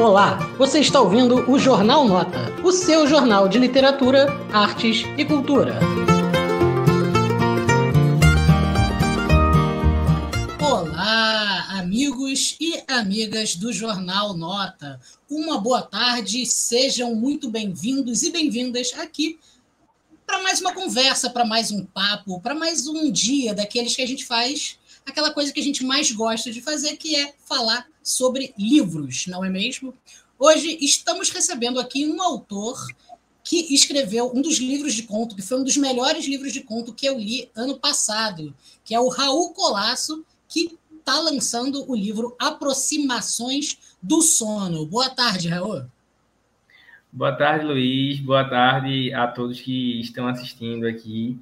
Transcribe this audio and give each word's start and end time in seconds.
Olá, 0.00 0.38
você 0.56 0.80
está 0.80 0.98
ouvindo 0.98 1.44
o 1.46 1.58
Jornal 1.58 2.08
Nota, 2.08 2.38
o 2.64 2.72
seu 2.72 3.06
jornal 3.06 3.46
de 3.50 3.58
literatura, 3.58 4.28
artes 4.50 5.04
e 5.18 5.26
cultura. 5.26 5.78
Olá, 10.58 11.66
amigos 11.78 12.56
e 12.58 12.82
amigas 12.88 13.54
do 13.54 13.70
Jornal 13.74 14.34
Nota. 14.34 14.98
Uma 15.28 15.60
boa 15.60 15.82
tarde, 15.82 16.46
sejam 16.46 17.14
muito 17.14 17.50
bem-vindos 17.50 18.22
e 18.22 18.32
bem-vindas 18.32 18.94
aqui 18.94 19.38
para 20.26 20.42
mais 20.42 20.62
uma 20.62 20.72
conversa, 20.72 21.28
para 21.28 21.44
mais 21.44 21.70
um 21.70 21.84
papo, 21.84 22.40
para 22.40 22.54
mais 22.54 22.86
um 22.86 23.12
dia 23.12 23.52
daqueles 23.52 23.94
que 23.94 24.00
a 24.00 24.08
gente 24.08 24.24
faz 24.24 24.79
aquela 25.10 25.32
coisa 25.32 25.52
que 25.52 25.60
a 25.60 25.62
gente 25.62 25.84
mais 25.84 26.10
gosta 26.10 26.50
de 26.50 26.60
fazer, 26.60 26.96
que 26.96 27.14
é 27.14 27.34
falar 27.44 27.86
sobre 28.02 28.54
livros, 28.56 29.26
não 29.26 29.44
é 29.44 29.50
mesmo? 29.50 29.92
Hoje 30.38 30.78
estamos 30.80 31.30
recebendo 31.30 31.78
aqui 31.78 32.06
um 32.06 32.22
autor 32.22 32.78
que 33.44 33.74
escreveu 33.74 34.30
um 34.34 34.40
dos 34.40 34.58
livros 34.58 34.94
de 34.94 35.02
conto, 35.02 35.34
que 35.34 35.42
foi 35.42 35.60
um 35.60 35.64
dos 35.64 35.76
melhores 35.76 36.26
livros 36.26 36.52
de 36.52 36.60
conto 36.62 36.94
que 36.94 37.06
eu 37.06 37.18
li 37.18 37.50
ano 37.54 37.78
passado, 37.78 38.54
que 38.84 38.94
é 38.94 39.00
o 39.00 39.08
Raul 39.08 39.52
Colasso, 39.52 40.24
que 40.48 40.78
está 40.98 41.18
lançando 41.18 41.84
o 41.90 41.94
livro 41.94 42.36
Aproximações 42.38 43.78
do 44.02 44.22
Sono. 44.22 44.86
Boa 44.86 45.10
tarde, 45.10 45.48
Raul. 45.48 45.84
Boa 47.12 47.32
tarde, 47.32 47.66
Luiz. 47.66 48.20
Boa 48.20 48.48
tarde 48.48 49.12
a 49.12 49.26
todos 49.26 49.60
que 49.60 50.00
estão 50.00 50.28
assistindo 50.28 50.86
aqui. 50.86 51.36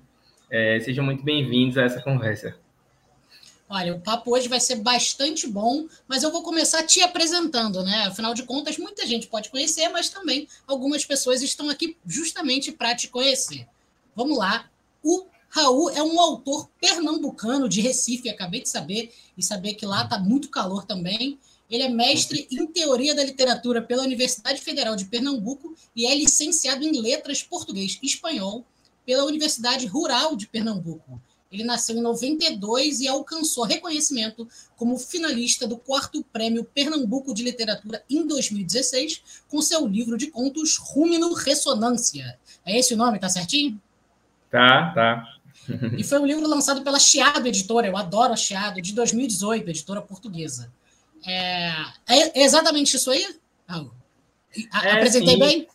É, 0.50 0.80
sejam 0.80 1.04
muito 1.04 1.22
bem-vindos 1.22 1.76
a 1.76 1.82
essa 1.82 2.00
conversa. 2.00 2.56
Olha, 3.70 3.94
o 3.94 4.00
papo 4.00 4.34
hoje 4.34 4.48
vai 4.48 4.60
ser 4.60 4.76
bastante 4.76 5.46
bom, 5.46 5.86
mas 6.06 6.22
eu 6.22 6.32
vou 6.32 6.42
começar 6.42 6.82
te 6.84 7.02
apresentando, 7.02 7.82
né? 7.82 8.06
Afinal 8.06 8.32
de 8.32 8.44
contas, 8.44 8.78
muita 8.78 9.06
gente 9.06 9.26
pode 9.26 9.50
conhecer, 9.50 9.88
mas 9.90 10.08
também 10.08 10.48
algumas 10.66 11.04
pessoas 11.04 11.42
estão 11.42 11.68
aqui 11.68 11.94
justamente 12.06 12.72
para 12.72 12.94
te 12.94 13.08
conhecer. 13.08 13.68
Vamos 14.16 14.38
lá. 14.38 14.70
O 15.02 15.26
Raul 15.50 15.90
é 15.90 16.02
um 16.02 16.18
autor 16.18 16.70
pernambucano 16.80 17.68
de 17.68 17.82
Recife, 17.82 18.30
acabei 18.30 18.62
de 18.62 18.70
saber, 18.70 19.12
e 19.36 19.42
saber 19.42 19.74
que 19.74 19.84
lá 19.84 20.02
está 20.02 20.18
muito 20.18 20.48
calor 20.48 20.86
também. 20.86 21.38
Ele 21.70 21.82
é 21.82 21.88
mestre 21.90 22.48
em 22.50 22.66
Teoria 22.66 23.14
da 23.14 23.22
Literatura 23.22 23.82
pela 23.82 24.02
Universidade 24.02 24.62
Federal 24.62 24.96
de 24.96 25.04
Pernambuco 25.04 25.74
e 25.94 26.06
é 26.06 26.14
licenciado 26.14 26.82
em 26.82 26.98
Letras 26.98 27.42
Português 27.42 27.98
e 28.02 28.06
Espanhol 28.06 28.64
pela 29.04 29.24
Universidade 29.24 29.84
Rural 29.86 30.34
de 30.34 30.46
Pernambuco. 30.46 31.20
Ele 31.50 31.64
nasceu 31.64 31.96
em 31.96 32.02
92 32.02 33.00
e 33.00 33.08
alcançou 33.08 33.64
reconhecimento 33.64 34.46
como 34.76 34.98
finalista 34.98 35.66
do 35.66 35.78
quarto 35.78 36.22
prêmio 36.24 36.62
Pernambuco 36.62 37.32
de 37.32 37.42
Literatura 37.42 38.02
em 38.08 38.26
2016, 38.26 39.42
com 39.48 39.62
seu 39.62 39.86
livro 39.86 40.18
de 40.18 40.26
contos 40.30 40.76
Rúmino 40.76 41.32
Ressonância. 41.32 42.38
É 42.66 42.78
esse 42.78 42.92
o 42.92 42.96
nome, 42.96 43.18
tá 43.18 43.30
certinho? 43.30 43.80
Tá, 44.50 44.92
tá. 44.94 45.38
e 45.96 46.04
foi 46.04 46.18
um 46.18 46.26
livro 46.26 46.46
lançado 46.46 46.82
pela 46.82 46.98
Chiado 46.98 47.46
Editora, 47.46 47.86
eu 47.86 47.96
adoro 47.96 48.34
a 48.34 48.36
Chiado, 48.36 48.80
de 48.82 48.92
2018, 48.92 49.68
editora 49.70 50.02
portuguesa. 50.02 50.70
É, 51.26 51.72
é 52.06 52.42
exatamente 52.42 52.94
isso 52.94 53.10
aí? 53.10 53.26
É, 54.84 54.92
Apresentei 54.92 55.34
sim. 55.34 55.38
bem? 55.38 55.68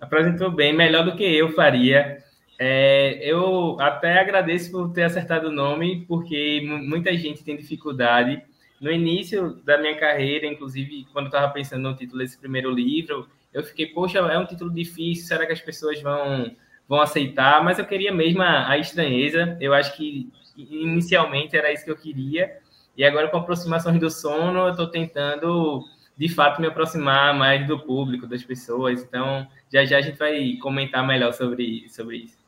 Apresentou 0.00 0.50
bem, 0.50 0.72
melhor 0.74 1.04
do 1.04 1.16
que 1.16 1.24
eu 1.24 1.52
faria. 1.54 2.24
É, 2.62 3.18
eu 3.22 3.80
até 3.80 4.20
agradeço 4.20 4.70
por 4.70 4.92
ter 4.92 5.04
acertado 5.04 5.48
o 5.48 5.52
nome, 5.52 6.04
porque 6.06 6.60
muita 6.62 7.16
gente 7.16 7.42
tem 7.42 7.56
dificuldade. 7.56 8.42
No 8.78 8.92
início 8.92 9.54
da 9.64 9.78
minha 9.78 9.98
carreira, 9.98 10.46
inclusive, 10.46 11.06
quando 11.10 11.26
eu 11.26 11.30
estava 11.30 11.50
pensando 11.50 11.88
no 11.88 11.96
título 11.96 12.18
desse 12.18 12.36
primeiro 12.38 12.70
livro, 12.70 13.26
eu 13.50 13.64
fiquei, 13.64 13.86
poxa, 13.86 14.18
é 14.18 14.38
um 14.38 14.44
título 14.44 14.70
difícil, 14.70 15.26
será 15.26 15.46
que 15.46 15.54
as 15.54 15.60
pessoas 15.62 16.02
vão, 16.02 16.54
vão 16.86 17.00
aceitar? 17.00 17.64
Mas 17.64 17.78
eu 17.78 17.86
queria 17.86 18.12
mesmo 18.12 18.42
a, 18.42 18.68
a 18.68 18.76
estranheza, 18.76 19.56
eu 19.58 19.72
acho 19.72 19.96
que 19.96 20.30
inicialmente 20.54 21.56
era 21.56 21.72
isso 21.72 21.86
que 21.86 21.90
eu 21.90 21.96
queria, 21.96 22.58
e 22.94 23.02
agora 23.04 23.28
com 23.28 23.38
aproximações 23.38 23.98
do 23.98 24.10
sono, 24.10 24.66
eu 24.66 24.72
estou 24.72 24.86
tentando, 24.86 25.82
de 26.14 26.28
fato, 26.28 26.60
me 26.60 26.66
aproximar 26.66 27.34
mais 27.34 27.66
do 27.66 27.80
público, 27.80 28.26
das 28.26 28.44
pessoas, 28.44 29.02
então 29.02 29.48
já 29.72 29.82
já 29.86 29.96
a 29.96 30.02
gente 30.02 30.18
vai 30.18 30.58
comentar 30.60 31.06
melhor 31.06 31.32
sobre, 31.32 31.88
sobre 31.88 32.18
isso. 32.18 32.39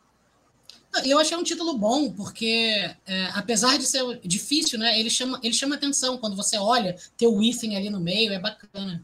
Eu 1.04 1.18
achei 1.18 1.36
um 1.36 1.42
título 1.42 1.78
bom, 1.78 2.10
porque 2.10 2.90
é, 3.06 3.24
apesar 3.34 3.78
de 3.78 3.86
ser 3.86 4.20
difícil, 4.24 4.78
né, 4.78 4.98
ele 4.98 5.08
chama, 5.08 5.40
ele 5.42 5.54
chama 5.54 5.74
atenção 5.74 6.18
quando 6.18 6.36
você 6.36 6.58
olha, 6.58 6.96
ter 7.16 7.26
o 7.26 7.42
hífen 7.42 7.76
ali 7.76 7.88
no 7.88 7.98
meio, 7.98 8.32
é 8.32 8.38
bacana. 8.38 9.02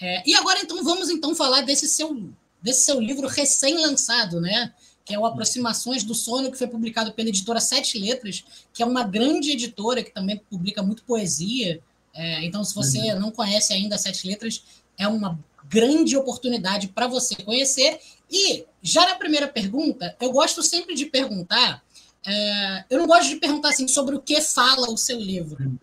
É, 0.00 0.22
e 0.26 0.34
agora, 0.34 0.60
então, 0.60 0.82
vamos 0.84 1.08
então 1.08 1.34
falar 1.34 1.62
desse 1.62 1.88
seu, 1.88 2.28
desse 2.60 2.84
seu 2.84 3.00
livro 3.00 3.26
recém-lançado, 3.28 4.40
né? 4.40 4.74
Que 5.04 5.14
é 5.14 5.18
o 5.18 5.24
Aproximações 5.24 6.04
do 6.04 6.14
Sono, 6.14 6.50
que 6.50 6.58
foi 6.58 6.66
publicado 6.66 7.12
pela 7.12 7.28
editora 7.28 7.60
Sete 7.60 7.98
Letras, 7.98 8.44
que 8.72 8.82
é 8.82 8.86
uma 8.86 9.02
grande 9.02 9.52
editora 9.52 10.02
que 10.02 10.12
também 10.12 10.36
publica 10.50 10.82
muito 10.82 11.02
poesia. 11.04 11.80
É, 12.14 12.44
então, 12.44 12.62
se 12.62 12.74
você 12.74 12.98
uhum. 13.12 13.20
não 13.20 13.30
conhece 13.30 13.72
ainda 13.72 13.96
Sete 13.96 14.26
Letras, 14.26 14.62
é 14.98 15.08
uma 15.08 15.38
grande 15.72 16.16
oportunidade 16.16 16.88
para 16.88 17.06
você 17.06 17.34
conhecer. 17.36 17.98
E, 18.30 18.64
já 18.82 19.06
na 19.06 19.16
primeira 19.16 19.48
pergunta, 19.48 20.14
eu 20.20 20.30
gosto 20.30 20.62
sempre 20.62 20.94
de 20.94 21.06
perguntar. 21.06 21.82
É, 22.26 22.84
eu 22.90 22.98
não 22.98 23.06
gosto 23.06 23.28
de 23.28 23.36
perguntar 23.36 23.70
assim 23.70 23.88
sobre 23.88 24.14
o 24.14 24.20
que 24.20 24.40
fala 24.40 24.90
o 24.90 24.96
seu 24.96 25.18
livro, 25.18 25.78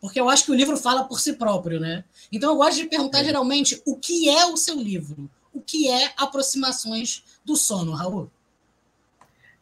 porque 0.00 0.18
eu 0.18 0.28
acho 0.28 0.44
que 0.44 0.50
o 0.50 0.54
livro 0.54 0.76
fala 0.76 1.04
por 1.04 1.20
si 1.20 1.34
próprio, 1.34 1.78
né? 1.78 2.02
Então 2.32 2.50
eu 2.50 2.56
gosto 2.56 2.78
de 2.78 2.86
perguntar 2.86 3.20
é. 3.20 3.24
geralmente 3.24 3.80
o 3.86 3.96
que 3.96 4.28
é 4.28 4.44
o 4.46 4.56
seu 4.56 4.76
livro, 4.76 5.30
o 5.52 5.60
que 5.60 5.88
é 5.88 6.12
aproximações 6.16 7.22
do 7.44 7.54
sono, 7.54 7.92
Raul. 7.92 8.28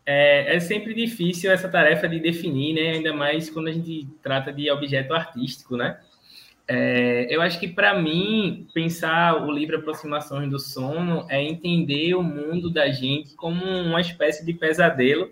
É, 0.06 0.56
é, 0.56 0.60
sempre 0.60 0.94
difícil 0.94 1.52
essa 1.52 1.68
tarefa 1.68 2.08
de 2.08 2.18
definir, 2.18 2.74
né? 2.74 2.92
Ainda 2.92 3.12
mais 3.12 3.50
quando 3.50 3.68
a 3.68 3.72
gente 3.72 4.08
trata 4.22 4.52
de 4.52 4.70
objeto 4.70 5.12
artístico, 5.12 5.76
né? 5.76 6.00
É, 6.68 7.26
eu 7.28 7.42
acho 7.42 7.58
que 7.58 7.68
para 7.68 8.00
mim 8.00 8.66
pensar 8.72 9.44
o 9.44 9.50
livro 9.50 9.78
Aproximações 9.78 10.48
do 10.48 10.58
Sono 10.58 11.26
é 11.28 11.42
entender 11.42 12.14
o 12.14 12.22
mundo 12.22 12.70
da 12.70 12.90
gente 12.90 13.34
como 13.34 13.64
uma 13.64 14.00
espécie 14.00 14.46
de 14.46 14.54
pesadelo 14.54 15.30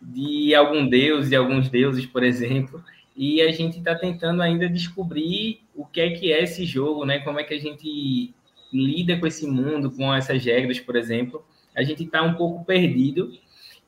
de 0.00 0.54
algum 0.54 0.88
deus, 0.88 1.28
de 1.28 1.36
alguns 1.36 1.68
deuses, 1.68 2.06
por 2.06 2.22
exemplo, 2.22 2.82
e 3.16 3.42
a 3.42 3.50
gente 3.52 3.78
está 3.78 3.94
tentando 3.94 4.40
ainda 4.42 4.68
descobrir 4.68 5.60
o 5.74 5.84
que 5.84 6.00
é 6.00 6.10
que 6.10 6.32
é 6.32 6.42
esse 6.42 6.64
jogo, 6.64 7.04
né? 7.04 7.18
Como 7.18 7.38
é 7.38 7.44
que 7.44 7.54
a 7.54 7.58
gente 7.58 8.32
lida 8.72 9.18
com 9.18 9.26
esse 9.26 9.46
mundo, 9.46 9.90
com 9.90 10.14
essas 10.14 10.42
regras, 10.44 10.80
por 10.80 10.96
exemplo. 10.96 11.44
A 11.76 11.82
gente 11.82 12.04
está 12.04 12.22
um 12.22 12.34
pouco 12.34 12.64
perdido 12.64 13.32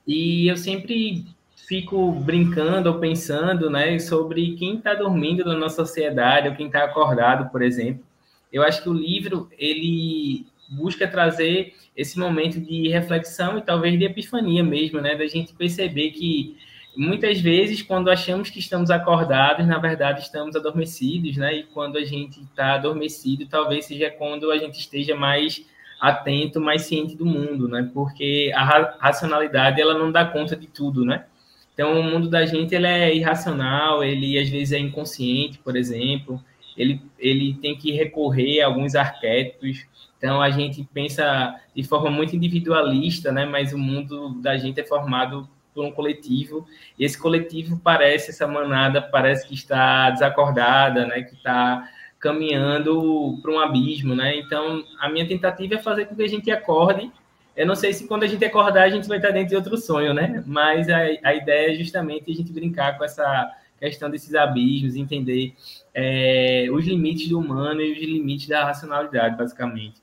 e 0.06 0.48
eu 0.48 0.56
sempre 0.56 1.24
fico 1.66 2.12
brincando 2.12 2.90
ou 2.90 2.98
pensando 2.98 3.70
né, 3.70 3.98
sobre 3.98 4.56
quem 4.56 4.76
está 4.76 4.94
dormindo 4.94 5.44
na 5.44 5.54
nossa 5.54 5.84
sociedade 5.84 6.48
ou 6.48 6.54
quem 6.54 6.66
está 6.66 6.84
acordado, 6.84 7.50
por 7.50 7.62
exemplo. 7.62 8.04
Eu 8.52 8.62
acho 8.62 8.82
que 8.82 8.88
o 8.88 8.92
livro 8.92 9.48
ele 9.58 10.46
busca 10.68 11.06
trazer 11.06 11.74
esse 11.96 12.18
momento 12.18 12.60
de 12.60 12.88
reflexão 12.88 13.58
e 13.58 13.62
talvez 13.62 13.98
de 13.98 14.04
epifania 14.04 14.62
mesmo, 14.62 15.00
né, 15.00 15.14
da 15.14 15.26
gente 15.26 15.52
perceber 15.52 16.10
que 16.10 16.56
muitas 16.96 17.40
vezes 17.40 17.80
quando 17.80 18.10
achamos 18.10 18.50
que 18.50 18.58
estamos 18.58 18.90
acordados, 18.90 19.66
na 19.66 19.78
verdade 19.78 20.20
estamos 20.20 20.56
adormecidos, 20.56 21.36
né, 21.36 21.54
e 21.54 21.62
quando 21.64 21.96
a 21.96 22.04
gente 22.04 22.40
está 22.40 22.74
adormecido, 22.74 23.46
talvez 23.46 23.84
seja 23.84 24.10
quando 24.10 24.50
a 24.50 24.58
gente 24.58 24.78
esteja 24.78 25.14
mais 25.14 25.64
atento, 26.00 26.60
mais 26.60 26.82
ciente 26.82 27.14
do 27.14 27.24
mundo, 27.24 27.68
né, 27.68 27.88
porque 27.94 28.50
a 28.54 28.96
racionalidade 28.98 29.80
ela 29.80 29.96
não 29.96 30.10
dá 30.10 30.24
conta 30.24 30.56
de 30.56 30.66
tudo, 30.66 31.04
né, 31.04 31.26
então, 31.74 31.98
o 31.98 32.02
mundo 32.02 32.28
da 32.28 32.44
gente 32.44 32.74
ele 32.74 32.86
é 32.86 33.14
irracional, 33.14 34.04
ele 34.04 34.38
às 34.38 34.48
vezes 34.48 34.72
é 34.72 34.78
inconsciente, 34.78 35.58
por 35.58 35.74
exemplo, 35.74 36.42
ele, 36.76 37.00
ele 37.18 37.54
tem 37.54 37.76
que 37.76 37.92
recorrer 37.92 38.60
a 38.60 38.66
alguns 38.66 38.94
arquétipos. 38.94 39.86
Então, 40.18 40.40
a 40.40 40.50
gente 40.50 40.86
pensa 40.92 41.54
de 41.74 41.82
forma 41.82 42.10
muito 42.10 42.36
individualista, 42.36 43.32
né? 43.32 43.46
mas 43.46 43.72
o 43.72 43.78
mundo 43.78 44.40
da 44.40 44.56
gente 44.56 44.80
é 44.80 44.84
formado 44.84 45.48
por 45.74 45.84
um 45.84 45.90
coletivo, 45.90 46.66
e 46.98 47.04
esse 47.04 47.18
coletivo 47.18 47.80
parece, 47.82 48.30
essa 48.30 48.46
manada 48.46 49.00
parece 49.00 49.48
que 49.48 49.54
está 49.54 50.10
desacordada, 50.10 51.06
né? 51.06 51.22
que 51.22 51.34
está 51.34 51.88
caminhando 52.20 53.38
para 53.40 53.50
um 53.50 53.58
abismo. 53.58 54.14
Né? 54.14 54.36
Então, 54.36 54.84
a 55.00 55.08
minha 55.08 55.26
tentativa 55.26 55.76
é 55.76 55.78
fazer 55.78 56.04
com 56.04 56.14
que 56.14 56.22
a 56.22 56.28
gente 56.28 56.50
acorde 56.50 57.10
eu 57.56 57.66
não 57.66 57.74
sei 57.74 57.92
se 57.92 58.06
quando 58.06 58.22
a 58.22 58.26
gente 58.26 58.44
acordar 58.44 58.84
a 58.84 58.90
gente 58.90 59.06
vai 59.06 59.18
estar 59.18 59.30
dentro 59.30 59.50
de 59.50 59.56
outro 59.56 59.76
sonho, 59.76 60.14
né? 60.14 60.42
Mas 60.46 60.88
a, 60.88 60.98
a 61.22 61.34
ideia 61.34 61.72
é 61.72 61.74
justamente 61.74 62.30
a 62.30 62.34
gente 62.34 62.52
brincar 62.52 62.96
com 62.96 63.04
essa 63.04 63.54
questão 63.78 64.08
desses 64.08 64.34
abismos, 64.34 64.94
entender 64.94 65.54
é, 65.92 66.68
os 66.72 66.84
limites 66.86 67.28
do 67.28 67.38
humano 67.38 67.80
e 67.80 67.92
os 67.92 67.98
limites 67.98 68.46
da 68.48 68.64
racionalidade, 68.64 69.36
basicamente. 69.36 70.00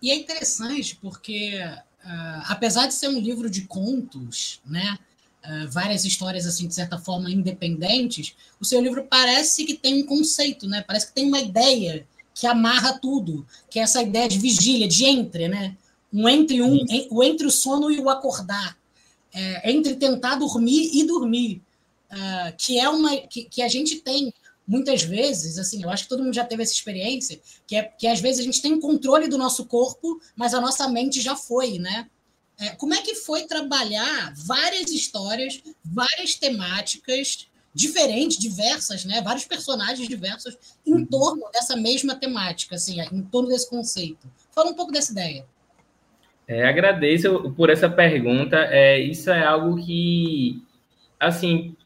E 0.00 0.10
é 0.10 0.14
interessante 0.14 0.96
porque, 0.96 1.58
uh, 2.04 2.42
apesar 2.44 2.86
de 2.86 2.94
ser 2.94 3.08
um 3.08 3.18
livro 3.18 3.50
de 3.50 3.62
contos, 3.62 4.60
né? 4.64 4.98
Uh, 5.44 5.70
várias 5.70 6.04
histórias 6.04 6.46
assim 6.46 6.66
de 6.66 6.74
certa 6.74 6.98
forma 6.98 7.30
independentes, 7.30 8.36
o 8.60 8.64
seu 8.64 8.80
livro 8.80 9.06
parece 9.08 9.64
que 9.64 9.74
tem 9.74 10.02
um 10.02 10.06
conceito, 10.06 10.68
né? 10.68 10.84
Parece 10.86 11.08
que 11.08 11.14
tem 11.14 11.26
uma 11.26 11.40
ideia 11.40 12.06
que 12.34 12.46
amarra 12.46 12.98
tudo, 12.98 13.46
que 13.68 13.80
é 13.80 13.82
essa 13.82 14.02
ideia 14.02 14.28
de 14.28 14.38
vigília, 14.38 14.86
de 14.86 15.04
entre, 15.04 15.48
né? 15.48 15.76
Um 16.12 16.28
entre 16.28 16.62
um, 16.62 16.84
o 17.10 17.22
entre 17.22 17.46
o 17.46 17.50
sono 17.50 17.90
e 17.90 18.00
o 18.00 18.08
acordar, 18.08 18.78
é, 19.32 19.70
entre 19.70 19.94
tentar 19.96 20.36
dormir 20.36 20.90
e 20.94 21.04
dormir, 21.04 21.62
uh, 22.10 22.56
que 22.56 22.78
é 22.78 22.88
uma 22.88 23.16
que, 23.16 23.44
que 23.44 23.62
a 23.62 23.68
gente 23.68 23.96
tem 24.00 24.32
muitas 24.66 25.02
vezes, 25.02 25.58
assim, 25.58 25.82
eu 25.82 25.88
acho 25.88 26.02
que 26.02 26.10
todo 26.10 26.22
mundo 26.22 26.34
já 26.34 26.44
teve 26.44 26.62
essa 26.62 26.74
experiência, 26.74 27.40
que 27.66 27.74
é 27.74 27.82
que 27.84 28.06
às 28.06 28.20
vezes 28.20 28.40
a 28.40 28.44
gente 28.44 28.60
tem 28.60 28.78
controle 28.78 29.26
do 29.26 29.38
nosso 29.38 29.64
corpo, 29.64 30.20
mas 30.36 30.52
a 30.52 30.60
nossa 30.60 30.86
mente 30.88 31.22
já 31.22 31.34
foi, 31.34 31.78
né? 31.78 32.08
É, 32.60 32.70
como 32.70 32.92
é 32.92 33.00
que 33.00 33.14
foi 33.14 33.44
trabalhar 33.44 34.34
várias 34.36 34.90
histórias, 34.90 35.62
várias 35.82 36.34
temáticas 36.34 37.46
diferentes, 37.72 38.36
diversas, 38.36 39.04
né? 39.04 39.22
Vários 39.22 39.44
personagens 39.44 40.06
diversos 40.08 40.56
em 40.84 40.94
uhum. 40.94 41.06
torno 41.06 41.48
dessa 41.52 41.76
mesma 41.76 42.14
temática, 42.16 42.74
assim, 42.74 43.00
em 43.00 43.22
torno 43.22 43.48
desse 43.48 43.70
conceito. 43.70 44.30
Fala 44.50 44.70
um 44.70 44.74
pouco 44.74 44.92
dessa 44.92 45.12
ideia. 45.12 45.46
É, 46.48 46.66
agradeço 46.66 47.52
por 47.54 47.68
essa 47.68 47.90
pergunta. 47.90 48.56
É, 48.70 48.98
isso 48.98 49.30
é 49.30 49.44
algo 49.44 49.76
que, 49.76 50.62
assim, 51.20 51.76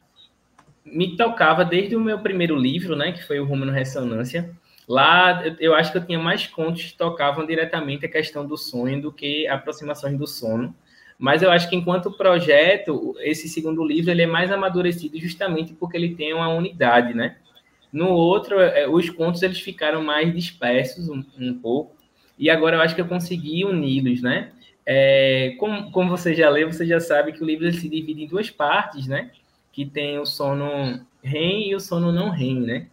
me 0.85 1.17
tocava 1.17 1.65
desde 1.65 1.97
o 1.97 1.99
meu 1.99 2.19
primeiro 2.19 2.55
livro, 2.55 2.95
né, 2.95 3.11
que 3.11 3.27
foi 3.27 3.41
o 3.41 3.45
Rumo 3.45 3.65
no 3.65 3.73
Ressonância. 3.73 4.49
Lá, 4.87 5.43
eu 5.59 5.75
acho 5.75 5.91
que 5.91 5.97
eu 5.97 6.05
tinha 6.05 6.19
mais 6.19 6.47
contos 6.47 6.83
que 6.83 6.97
tocavam 6.97 7.45
diretamente 7.45 8.05
a 8.05 8.09
questão 8.09 8.45
do 8.45 8.57
sonho 8.57 9.01
do 9.01 9.11
que 9.11 9.47
aproximações 9.47 10.17
do 10.17 10.25
sono. 10.25 10.73
Mas 11.17 11.41
eu 11.41 11.51
acho 11.51 11.69
que 11.69 11.75
enquanto 11.75 12.11
projeto, 12.11 13.15
esse 13.19 13.47
segundo 13.47 13.85
livro 13.85 14.11
ele 14.11 14.23
é 14.23 14.27
mais 14.27 14.51
amadurecido 14.51 15.17
justamente 15.19 15.73
porque 15.73 15.95
ele 15.95 16.15
tem 16.15 16.33
uma 16.33 16.49
unidade, 16.49 17.13
né? 17.13 17.37
No 17.91 18.09
outro, 18.09 18.59
é, 18.59 18.87
os 18.89 19.09
contos 19.09 19.41
eles 19.43 19.59
ficaram 19.59 20.03
mais 20.03 20.33
dispersos 20.33 21.07
um, 21.09 21.23
um 21.39 21.53
pouco. 21.53 21.92
E 22.37 22.49
agora 22.49 22.77
eu 22.77 22.81
acho 22.81 22.95
que 22.95 23.01
eu 23.01 23.07
consegui 23.07 23.63
uni-los, 23.65 24.21
né? 24.21 24.51
É, 24.85 25.55
como, 25.59 25.91
como 25.91 26.09
você 26.09 26.33
já 26.33 26.49
leu, 26.49 26.71
você 26.71 26.85
já 26.85 26.99
sabe 26.99 27.31
que 27.31 27.41
o 27.43 27.45
livro 27.45 27.71
se 27.71 27.87
divide 27.87 28.23
em 28.23 28.27
duas 28.27 28.49
partes, 28.49 29.07
né? 29.07 29.31
que 29.73 29.85
tem 29.85 30.19
o 30.19 30.25
sono 30.25 31.03
REM 31.21 31.71
e 31.71 31.75
o 31.75 31.79
sono 31.79 32.11
não 32.11 32.29
REM, 32.29 32.61
né? 32.61 32.87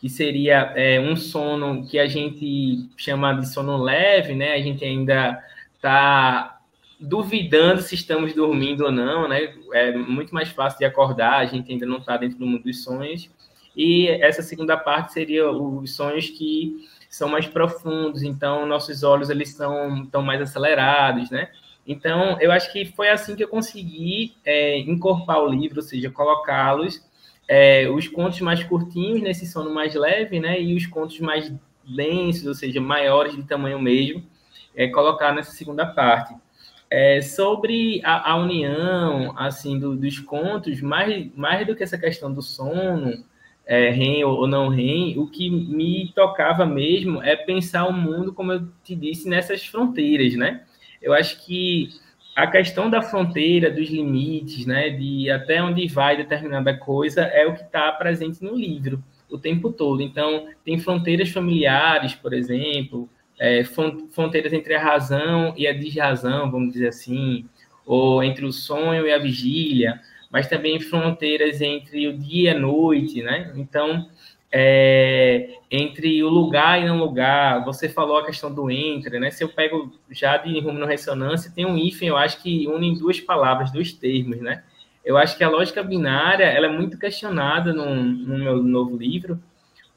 Que 0.00 0.08
seria 0.08 0.72
é, 0.74 0.98
um 0.98 1.14
sono 1.14 1.86
que 1.86 1.98
a 1.98 2.06
gente 2.06 2.88
chama 2.96 3.34
de 3.34 3.46
sono 3.46 3.76
leve, 3.76 4.34
né? 4.34 4.54
A 4.54 4.60
gente 4.60 4.82
ainda 4.82 5.38
está 5.74 6.58
duvidando 6.98 7.82
se 7.82 7.94
estamos 7.94 8.32
dormindo 8.32 8.84
ou 8.84 8.90
não, 8.90 9.28
né? 9.28 9.54
É 9.74 9.92
muito 9.92 10.34
mais 10.34 10.48
fácil 10.48 10.78
de 10.78 10.86
acordar, 10.86 11.36
a 11.36 11.44
gente 11.44 11.70
ainda 11.70 11.86
não 11.86 11.98
está 11.98 12.16
dentro 12.16 12.38
do 12.38 12.46
mundo 12.46 12.64
dos 12.64 12.82
sonhos. 12.82 13.30
E 13.76 14.08
essa 14.08 14.42
segunda 14.42 14.76
parte 14.76 15.12
seria 15.12 15.50
os 15.50 15.94
sonhos 15.94 16.30
que 16.30 16.88
são 17.12 17.28
mais 17.28 17.46
profundos, 17.46 18.22
então 18.22 18.64
nossos 18.64 19.02
olhos 19.02 19.28
eles 19.28 19.50
são 19.50 20.06
tão 20.06 20.22
mais 20.22 20.40
acelerados, 20.40 21.30
né? 21.30 21.50
Então, 21.86 22.40
eu 22.40 22.50
acho 22.50 22.72
que 22.72 22.86
foi 22.86 23.10
assim 23.10 23.36
que 23.36 23.44
eu 23.44 23.48
consegui 23.48 24.34
é, 24.46 24.82
o 24.82 25.46
livro, 25.46 25.76
ou 25.76 25.82
seja, 25.82 26.10
colocá-los, 26.10 27.04
é, 27.46 27.86
os 27.90 28.08
contos 28.08 28.40
mais 28.40 28.64
curtinhos 28.64 29.20
nesse 29.20 29.46
sono 29.46 29.74
mais 29.74 29.94
leve, 29.94 30.40
né, 30.40 30.58
e 30.58 30.74
os 30.74 30.86
contos 30.86 31.20
mais 31.20 31.52
densos, 31.84 32.46
ou 32.46 32.54
seja, 32.54 32.80
maiores 32.80 33.36
de 33.36 33.42
tamanho 33.42 33.78
mesmo, 33.78 34.24
é, 34.74 34.88
colocar 34.88 35.34
nessa 35.34 35.52
segunda 35.52 35.84
parte. 35.84 36.34
É, 36.88 37.20
sobre 37.20 38.00
a, 38.04 38.30
a, 38.32 38.36
união, 38.36 39.34
assim, 39.36 39.78
do, 39.78 39.94
dos 39.96 40.18
contos, 40.18 40.80
mais, 40.80 41.30
mais 41.34 41.66
do 41.66 41.76
que 41.76 41.82
essa 41.82 41.98
questão 41.98 42.32
do 42.32 42.40
sono, 42.40 43.22
é, 43.72 43.88
REM 43.88 44.24
ou 44.24 44.46
não 44.46 44.68
REM, 44.68 45.18
o 45.18 45.26
que 45.26 45.48
me 45.48 46.12
tocava 46.14 46.66
mesmo 46.66 47.22
é 47.22 47.34
pensar 47.34 47.86
o 47.86 47.92
mundo, 47.92 48.32
como 48.32 48.52
eu 48.52 48.68
te 48.84 48.94
disse, 48.94 49.28
nessas 49.28 49.64
fronteiras, 49.64 50.34
né? 50.34 50.62
eu 51.02 51.12
acho 51.12 51.44
que 51.44 51.88
a 52.36 52.46
questão 52.46 52.90
da 52.90 53.02
fronteira, 53.02 53.70
dos 53.70 53.88
limites, 53.90 54.64
né, 54.64 54.90
de 54.90 55.30
até 55.30 55.62
onde 55.62 55.86
vai 55.88 56.16
determinada 56.16 56.74
coisa, 56.76 57.22
é 57.22 57.46
o 57.46 57.54
que 57.54 57.62
está 57.62 57.90
presente 57.92 58.42
no 58.42 58.54
livro 58.54 59.02
o 59.30 59.38
tempo 59.38 59.72
todo. 59.72 60.02
Então, 60.02 60.46
tem 60.64 60.78
fronteiras 60.78 61.30
familiares, 61.30 62.14
por 62.14 62.34
exemplo, 62.34 63.08
é, 63.38 63.64
fronteiras 63.64 64.52
entre 64.52 64.74
a 64.74 64.82
razão 64.82 65.54
e 65.56 65.66
a 65.66 65.72
desrazão, 65.72 66.50
vamos 66.50 66.74
dizer 66.74 66.88
assim, 66.88 67.46
ou 67.86 68.22
entre 68.22 68.44
o 68.44 68.52
sonho 68.52 69.06
e 69.06 69.12
a 69.12 69.18
vigília, 69.18 70.00
mas 70.32 70.48
também 70.48 70.80
fronteiras 70.80 71.60
entre 71.60 72.08
o 72.08 72.16
dia 72.16 72.52
e 72.52 72.56
a 72.56 72.58
noite, 72.58 73.22
né? 73.22 73.52
Então, 73.54 74.08
é, 74.50 75.56
entre 75.70 76.24
o 76.24 76.28
lugar 76.28 76.80
e 76.80 76.86
não 76.86 76.98
lugar. 76.98 77.64
Você 77.66 77.88
falou 77.88 78.16
a 78.16 78.24
questão 78.24 78.52
do 78.52 78.70
entre, 78.70 79.20
né? 79.20 79.30
Se 79.30 79.44
eu 79.44 79.48
pego 79.50 79.92
já 80.10 80.38
de 80.38 80.58
rumo 80.58 80.78
no 80.78 80.86
ressonância, 80.86 81.52
tem 81.54 81.66
um 81.66 81.76
hífen, 81.76 82.08
eu 82.08 82.16
acho 82.16 82.42
que 82.42 82.66
une 82.66 82.98
duas 82.98 83.20
palavras, 83.20 83.70
dois 83.70 83.92
termos, 83.92 84.40
né? 84.40 84.64
Eu 85.04 85.18
acho 85.18 85.36
que 85.36 85.44
a 85.44 85.50
lógica 85.50 85.82
binária 85.82 86.44
ela 86.44 86.66
é 86.66 86.70
muito 86.70 86.98
questionada 86.98 87.72
no, 87.72 87.94
no 87.94 88.38
meu 88.38 88.62
novo 88.62 88.96
livro, 88.96 89.38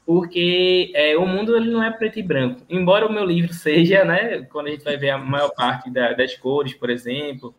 porque 0.04 0.90
é, 0.94 1.16
o 1.16 1.26
mundo 1.26 1.56
ele 1.56 1.70
não 1.70 1.82
é 1.82 1.90
preto 1.90 2.18
e 2.18 2.22
branco. 2.22 2.62
Embora 2.68 3.06
o 3.06 3.12
meu 3.12 3.24
livro 3.24 3.52
seja, 3.54 4.04
né? 4.04 4.42
Quando 4.50 4.66
a 4.66 4.70
gente 4.70 4.84
vai 4.84 4.96
ver 4.96 5.10
a 5.10 5.18
maior 5.18 5.50
parte 5.50 5.90
da, 5.90 6.12
das 6.12 6.34
cores, 6.36 6.74
por 6.74 6.90
exemplo, 6.90 7.54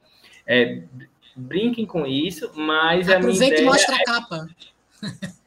é, 0.45 0.81
brinquem 1.37 1.85
com 1.85 2.05
isso, 2.05 2.51
mas 2.55 3.07
Aproveita 3.09 3.15
a 3.15 3.19
minha 3.19 3.47
ideia 3.47 3.61
e 3.61 3.65
mostra 3.65 3.95
a 3.95 4.03
capa. 4.03 4.47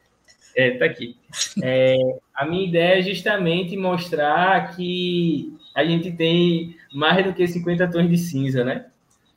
É, 0.53 0.71
tá 0.71 0.83
aqui. 0.83 1.15
É, 1.63 1.95
a 2.35 2.45
minha 2.45 2.67
ideia 2.67 2.99
é 2.99 3.01
justamente 3.01 3.77
mostrar 3.77 4.75
que 4.75 5.57
a 5.73 5.85
gente 5.85 6.11
tem 6.11 6.75
mais 6.93 7.25
do 7.25 7.33
que 7.33 7.47
50 7.47 7.89
tons 7.89 8.09
de 8.09 8.17
cinza, 8.17 8.63
né? 8.63 8.87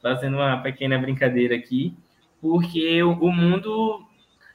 Fazendo 0.03 0.37
uma 0.37 0.61
pequena 0.61 0.99
brincadeira 0.99 1.55
aqui, 1.55 1.95
porque 2.41 3.01
o, 3.03 3.13
o 3.13 3.33
mundo 3.33 4.05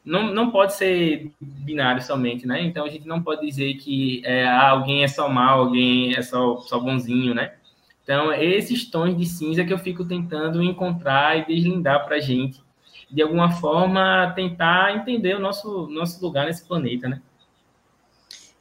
não, 0.03 0.33
não 0.33 0.51
pode 0.51 0.73
ser 0.73 1.31
binário 1.39 2.01
somente, 2.01 2.45
né? 2.45 2.61
Então 2.61 2.85
a 2.85 2.89
gente 2.89 3.07
não 3.07 3.21
pode 3.21 3.45
dizer 3.45 3.75
que 3.75 4.21
é, 4.25 4.43
ah, 4.45 4.69
alguém 4.69 5.03
é 5.03 5.07
só 5.07 5.29
mal, 5.29 5.61
alguém 5.61 6.15
é 6.15 6.21
só, 6.21 6.57
só 6.57 6.79
bonzinho, 6.79 7.33
né? 7.33 7.53
Então, 8.09 8.33
esses 8.33 8.89
tons 8.89 9.15
de 9.15 9.23
cinza 9.23 9.63
que 9.63 9.71
eu 9.71 9.77
fico 9.77 10.03
tentando 10.03 10.63
encontrar 10.63 11.37
e 11.37 11.45
deslindar 11.45 12.07
para 12.07 12.15
a 12.15 12.19
gente 12.19 12.59
de 13.07 13.21
alguma 13.21 13.51
forma, 13.51 14.33
tentar 14.35 14.95
entender 14.97 15.35
o 15.35 15.39
nosso, 15.39 15.85
nosso 15.85 16.19
lugar 16.19 16.47
nesse 16.47 16.63
planeta, 16.63 17.07
né? 17.07 17.21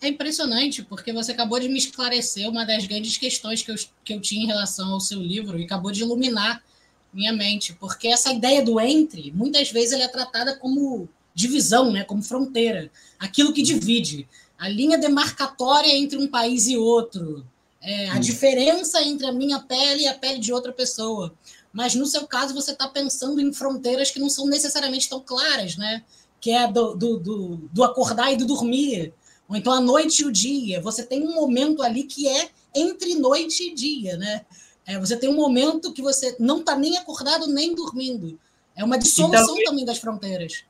É 0.03 0.09
impressionante, 0.09 0.83
porque 0.83 1.15
você 1.15 1.33
acabou 1.33 1.59
de 1.59 1.67
me 1.67 1.79
esclarecer 1.79 2.47
uma 2.47 2.67
das 2.67 2.87
grandes 2.87 3.17
questões 3.17 3.63
que 3.63 3.71
eu, 3.71 3.75
que 4.05 4.13
eu 4.13 4.21
tinha 4.21 4.45
em 4.45 4.47
relação 4.47 4.93
ao 4.93 5.01
seu 5.01 5.19
livro 5.19 5.59
e 5.59 5.65
acabou 5.65 5.93
de 5.93 6.03
iluminar 6.03 6.63
minha 7.11 7.33
mente, 7.33 7.73
porque 7.73 8.09
essa 8.09 8.31
ideia 8.31 8.63
do 8.63 8.79
entre, 8.79 9.33
muitas 9.33 9.73
vezes 9.73 9.93
ela 9.93 10.05
é 10.05 10.09
tratada 10.09 10.57
como 10.57 11.09
divisão, 11.35 11.91
né, 11.91 12.05
como 12.05 12.23
fronteira, 12.23 12.91
aquilo 13.19 13.55
que 13.55 13.63
divide, 13.63 14.29
a 14.59 14.69
linha 14.69 14.99
demarcatória 14.99 15.97
entre 15.97 16.19
um 16.19 16.29
país 16.29 16.69
e 16.69 16.77
outro, 16.77 17.47
é, 17.89 18.11
a 18.11 18.19
diferença 18.19 19.03
entre 19.03 19.27
a 19.27 19.33
minha 19.33 19.61
pele 19.61 20.03
e 20.03 20.07
a 20.07 20.15
pele 20.15 20.39
de 20.39 20.53
outra 20.53 20.73
pessoa 20.73 21.35
mas 21.73 21.95
no 21.95 22.07
seu 22.07 22.27
caso 22.27 22.55
você 22.55 22.73
está 22.73 22.89
pensando 22.89 23.41
em 23.41 23.53
fronteiras 23.53 24.11
que 24.11 24.21
não 24.21 24.29
são 24.29 24.47
necessariamente 24.47 25.09
tão 25.09 25.21
claras, 25.21 25.77
né? 25.77 26.03
Que 26.41 26.51
é 26.51 26.71
do, 26.71 26.95
do, 26.95 27.19
do, 27.19 27.57
do, 27.73 27.85
acordar 27.85 28.33
e 28.33 28.37
do 28.37 28.47
dormir, 28.47 29.13
ou 29.49 29.57
então 29.57 29.73
a 29.73 29.81
noite 29.81 30.23
e 30.23 30.25
o 30.25 30.33
dia. 30.33 30.81
Você 30.81 31.05
tem 31.05 31.23
um 31.23 31.35
momento 31.35 31.83
ali 31.83 32.05
que 32.05 32.29
é 32.29 32.49
entre 32.75 33.15
noite 33.15 33.65
e 33.65 33.75
dia, 33.75 34.17
né? 34.17 34.43
É, 34.87 34.99
você 34.99 35.17
tem 35.17 35.29
um 35.29 35.37
momento 35.37 35.93
que 35.93 36.01
você 36.01 36.35
não 36.39 36.59
está 36.61 36.77
nem 36.77 36.97
acordado 36.97 37.47
nem 37.47 37.75
dormindo. 37.75 38.39
É 38.75 38.83
uma 38.83 38.99
dissolução 38.99 39.47
talvez, 39.47 39.69
também 39.69 39.85
das 39.85 39.99
fronteiras. 39.99 40.65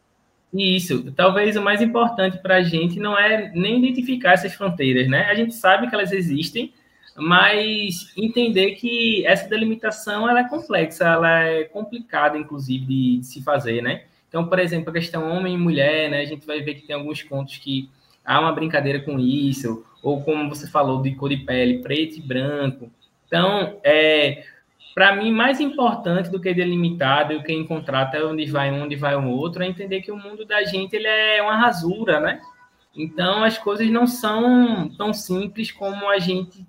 Isso. 0.53 1.13
Talvez 1.13 1.57
o 1.57 1.63
mais 1.63 1.81
importante 1.81 2.39
para 2.39 2.57
a 2.57 2.63
gente 2.63 2.99
não 2.99 3.17
é 3.17 3.53
nem 3.55 3.79
identificar 3.79 4.33
essas 4.33 4.55
fronteiras, 4.55 5.09
né? 5.09 5.27
A 5.31 5.35
gente 5.35 5.55
sabe 5.55 5.89
que 5.89 5.95
elas 5.95 6.11
existem, 6.11 6.73
mas 7.19 8.13
entender 8.17 8.73
que 8.73 9.27
essa 9.27 9.49
delimitação 9.49 10.29
ela 10.29 10.41
é 10.41 10.49
complexa, 10.49 11.05
ela 11.05 11.41
é 11.41 11.65
complicada, 11.65 12.39
inclusive, 12.39 12.85
de, 12.85 13.19
de, 13.19 13.27
se 13.27 13.43
fazer, 13.43 13.83
né? 13.83 14.05
Então, 14.29 14.47
por 14.47 14.59
exemplo, 14.59 14.91
a 14.91 14.93
questão 14.93 15.31
homem 15.31 15.55
e 15.55 15.59
mulher, 15.59 16.11
né? 16.11 16.21
A 16.21 16.25
gente 16.25 16.47
vai 16.47 16.61
ver 16.61 16.75
que 16.75 16.87
tem 16.87 16.95
alguns 16.95 17.23
contos 17.23 17.57
que 17.57 17.91
há 18.25 18.41
uma 18.41 18.53
brincadeira 18.53 19.01
com 19.01 19.19
isso, 19.19 19.85
ou 20.03 20.23
como 20.23 20.49
você 20.49 20.69
falou, 20.69 21.03
de 21.03 21.15
cor 21.15 21.31
de 21.31 21.39
pele, 21.39 21.79
preto 21.79 22.19
e 22.19 22.23
branco. 22.23 22.91
Então, 23.27 23.79
é, 23.83 24.45
para 24.95 25.17
mim, 25.17 25.31
mais 25.31 25.61
importante 25.61 26.31
do 26.31 26.41
que 26.41 26.53
delimitar, 26.53 27.29
do 27.29 27.43
que 27.43 27.53
encontrar 27.53 28.03
até 28.03 28.25
onde 28.25 28.47
vai 28.47 28.71
um, 28.71 28.85
onde 28.85 28.97
vai 28.97 29.17
o 29.17 29.29
outro, 29.29 29.63
é 29.63 29.67
entender 29.67 30.03
que 30.03 30.13
o 30.13 30.17
mundo 30.17 30.45
da 30.45 30.63
gente 30.65 30.95
ele 30.95 31.07
é 31.07 31.43
uma 31.43 31.57
rasura, 31.57 32.21
né? 32.21 32.41
Então, 32.95 33.45
as 33.45 33.57
coisas 33.57 33.89
não 33.91 34.07
são 34.07 34.91
tão 34.99 35.13
simples 35.15 35.71
como 35.71 36.09
a 36.09 36.19
gente 36.19 36.67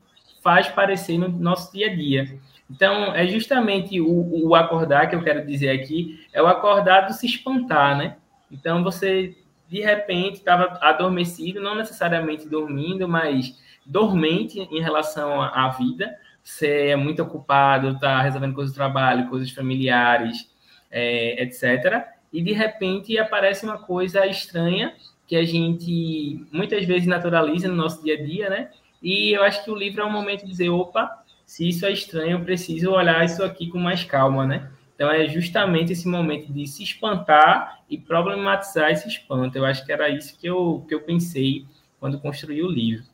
faz 0.50 0.68
parecer 0.68 1.16
no 1.20 1.30
nosso 1.30 1.72
dia 1.72 1.92
a 1.92 1.96
dia. 1.96 2.40
Então, 2.68 3.14
é 3.14 3.28
justamente 3.28 4.02
o, 4.02 4.48
o 4.48 4.56
acordar 4.56 5.08
que 5.08 5.16
eu 5.16 5.24
quero 5.24 5.46
dizer 5.46 5.70
aqui, 5.70 6.26
é 6.34 6.42
o 6.42 6.48
acordar 6.48 7.02
do 7.02 7.14
se 7.14 7.28
espantar, 7.28 7.96
né? 7.96 8.16
Então, 8.52 8.84
você 8.84 9.38
de 9.68 9.80
repente 9.80 10.38
estava 10.38 10.80
adormecido, 10.82 11.62
não 11.62 11.76
necessariamente 11.76 12.50
dormindo, 12.50 13.08
mas 13.08 13.56
dormente 13.86 14.60
em 14.60 14.82
relação 14.82 15.40
à 15.40 15.70
vida. 15.70 16.18
Você 16.44 16.88
é 16.88 16.96
muito 16.96 17.22
ocupado, 17.22 17.90
está 17.90 18.20
resolvendo 18.24 18.56
coisas 18.56 18.74
do 18.74 18.78
trabalho, 18.78 19.30
coisas 19.30 19.52
familiares, 19.52 20.50
é, 20.90 21.44
etc. 21.44 22.08
E 22.34 22.42
de 22.42 22.54
repente 22.54 23.20
aparece 23.20 23.64
uma 23.66 23.78
coisa 23.78 24.26
estranha 24.26 24.96
que 25.28 25.36
a 25.36 25.44
gente 25.44 26.44
muitas 26.52 26.86
vezes 26.86 27.08
naturaliza 27.08 27.68
no 27.68 27.76
nosso 27.76 28.04
dia 28.04 28.16
a 28.16 28.24
dia, 28.24 28.50
né? 28.50 28.72
E 29.02 29.32
eu 29.32 29.44
acho 29.44 29.64
que 29.64 29.72
o 29.72 29.76
livro 29.76 30.02
é 30.02 30.06
um 30.06 30.12
momento 30.12 30.42
de 30.42 30.52
dizer, 30.52 30.70
opa, 30.70 31.24
se 31.46 31.68
isso 31.68 31.86
é 31.86 31.92
estranho, 31.92 32.38
eu 32.38 32.44
preciso 32.44 32.92
olhar 32.92 33.26
isso 33.26 33.44
aqui 33.44 33.70
com 33.70 33.80
mais 33.80 34.04
calma, 34.04 34.46
né? 34.46 34.72
Então 34.94 35.10
é 35.10 35.28
justamente 35.28 35.94
esse 35.94 36.08
momento 36.08 36.52
de 36.52 36.68
se 36.68 36.84
espantar 36.84 37.82
e 37.90 37.98
problematizar 37.98 38.92
esse 38.92 39.08
espanto. 39.08 39.58
Eu 39.58 39.66
acho 39.66 39.86
que 39.86 39.92
era 39.92 40.10
isso 40.10 40.38
que 40.38 40.48
eu, 40.48 40.86
que 40.88 40.94
eu 40.94 41.02
pensei 41.02 41.66
quando 42.00 42.20
construí 42.20 42.62
o 42.62 42.70
livro. 42.70 43.06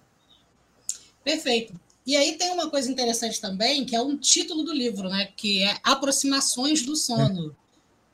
Perfeito. 1.23 1.73
E 2.05 2.15
aí 2.15 2.37
tem 2.37 2.51
uma 2.51 2.69
coisa 2.69 2.91
interessante 2.91 3.39
também, 3.39 3.85
que 3.85 3.95
é 3.95 4.01
um 4.01 4.17
título 4.17 4.63
do 4.63 4.73
livro, 4.73 5.09
né? 5.09 5.29
Que 5.35 5.63
é 5.63 5.77
Aproximações 5.83 6.83
do 6.83 6.95
Sono. 6.95 7.55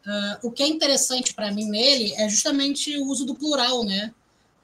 Uh, 0.05 0.47
o 0.47 0.51
que 0.51 0.63
é 0.63 0.67
interessante 0.67 1.33
para 1.33 1.51
mim 1.51 1.69
nele 1.69 2.13
é 2.15 2.27
justamente 2.27 2.97
o 2.97 3.05
uso 3.05 3.25
do 3.25 3.35
plural, 3.35 3.83
né? 3.83 4.13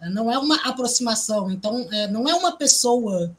Não 0.02 0.32
é 0.32 0.38
uma 0.38 0.58
aproximação, 0.58 1.50
então 1.50 1.88
é, 1.92 2.08
não 2.08 2.28
é 2.28 2.36
uma 2.36 2.56
pessoa 2.56 3.36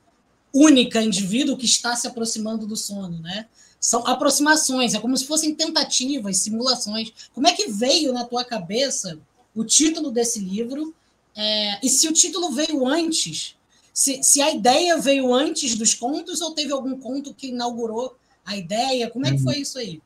única, 0.52 1.02
indivíduo 1.02 1.56
que 1.56 1.66
está 1.66 1.94
se 1.94 2.06
aproximando 2.06 2.66
do 2.66 2.76
sono, 2.76 3.20
né? 3.20 3.46
São 3.80 4.04
aproximações, 4.06 4.94
é 4.94 4.98
como 4.98 5.16
se 5.16 5.24
fossem 5.24 5.54
tentativas, 5.54 6.38
simulações. 6.38 7.12
Como 7.32 7.46
é 7.46 7.52
que 7.52 7.70
veio 7.70 8.12
na 8.12 8.24
tua 8.24 8.44
cabeça 8.44 9.18
o 9.54 9.64
título 9.64 10.10
desse 10.10 10.40
livro? 10.40 10.92
É, 11.36 11.78
e 11.86 11.88
se 11.88 12.08
o 12.08 12.12
título 12.12 12.50
veio 12.50 12.84
antes, 12.84 13.56
se, 13.92 14.20
se 14.22 14.42
a 14.42 14.50
ideia 14.50 14.98
veio 14.98 15.32
antes 15.32 15.76
dos 15.76 15.94
contos 15.94 16.40
ou 16.40 16.54
teve 16.54 16.72
algum 16.72 16.98
conto 16.98 17.32
que 17.32 17.48
inaugurou 17.48 18.16
a 18.44 18.56
ideia? 18.56 19.08
Como 19.10 19.26
é 19.26 19.30
que 19.30 19.36
uhum. 19.36 19.44
foi 19.44 19.58
isso 19.58 19.78
aí? 19.78 20.00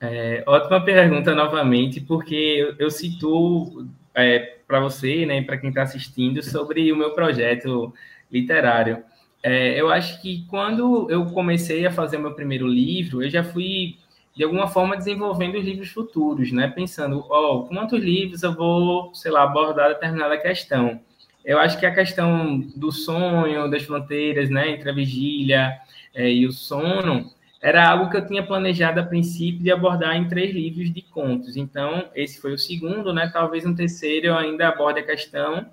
É, 0.00 0.42
ótima 0.46 0.84
pergunta 0.84 1.34
novamente, 1.34 2.00
porque 2.00 2.34
eu, 2.34 2.74
eu 2.78 2.90
cito 2.90 3.86
é, 4.14 4.53
para 4.66 4.80
você, 4.80 5.26
né, 5.26 5.42
para 5.42 5.58
quem 5.58 5.68
está 5.68 5.82
assistindo, 5.82 6.42
sobre 6.42 6.92
o 6.92 6.96
meu 6.96 7.12
projeto 7.12 7.92
literário. 8.30 9.02
É, 9.42 9.78
eu 9.78 9.90
acho 9.90 10.22
que 10.22 10.46
quando 10.48 11.06
eu 11.10 11.26
comecei 11.26 11.86
a 11.86 11.92
fazer 11.92 12.18
meu 12.18 12.34
primeiro 12.34 12.66
livro, 12.66 13.22
eu 13.22 13.28
já 13.28 13.44
fui, 13.44 13.98
de 14.34 14.42
alguma 14.42 14.66
forma, 14.66 14.96
desenvolvendo 14.96 15.58
os 15.58 15.64
livros 15.64 15.90
futuros, 15.90 16.50
né? 16.50 16.66
Pensando, 16.68 17.24
ó, 17.28 17.56
oh, 17.56 17.64
quantos 17.64 18.02
livros 18.02 18.42
eu 18.42 18.54
vou, 18.54 19.14
sei 19.14 19.30
lá, 19.30 19.42
abordar 19.42 19.90
determinada 19.90 20.38
questão. 20.38 21.00
Eu 21.44 21.58
acho 21.58 21.78
que 21.78 21.84
a 21.84 21.94
questão 21.94 22.58
do 22.74 22.90
sonho, 22.90 23.70
das 23.70 23.82
fronteiras, 23.82 24.48
né, 24.48 24.70
entre 24.70 24.88
a 24.88 24.94
vigília 24.94 25.78
é, 26.14 26.32
e 26.32 26.46
o 26.46 26.52
sono, 26.52 27.30
era 27.64 27.88
algo 27.88 28.10
que 28.10 28.16
eu 28.18 28.26
tinha 28.26 28.42
planejado 28.42 29.00
a 29.00 29.02
princípio 29.02 29.62
de 29.62 29.72
abordar 29.72 30.14
em 30.14 30.28
três 30.28 30.54
livros 30.54 30.92
de 30.92 31.00
contos. 31.00 31.56
Então, 31.56 32.10
esse 32.14 32.38
foi 32.38 32.52
o 32.52 32.58
segundo, 32.58 33.10
né? 33.10 33.30
Talvez 33.32 33.64
um 33.64 33.74
terceiro 33.74 34.26
eu 34.26 34.36
ainda 34.36 34.68
aborde 34.68 35.00
a 35.00 35.02
questão, 35.02 35.64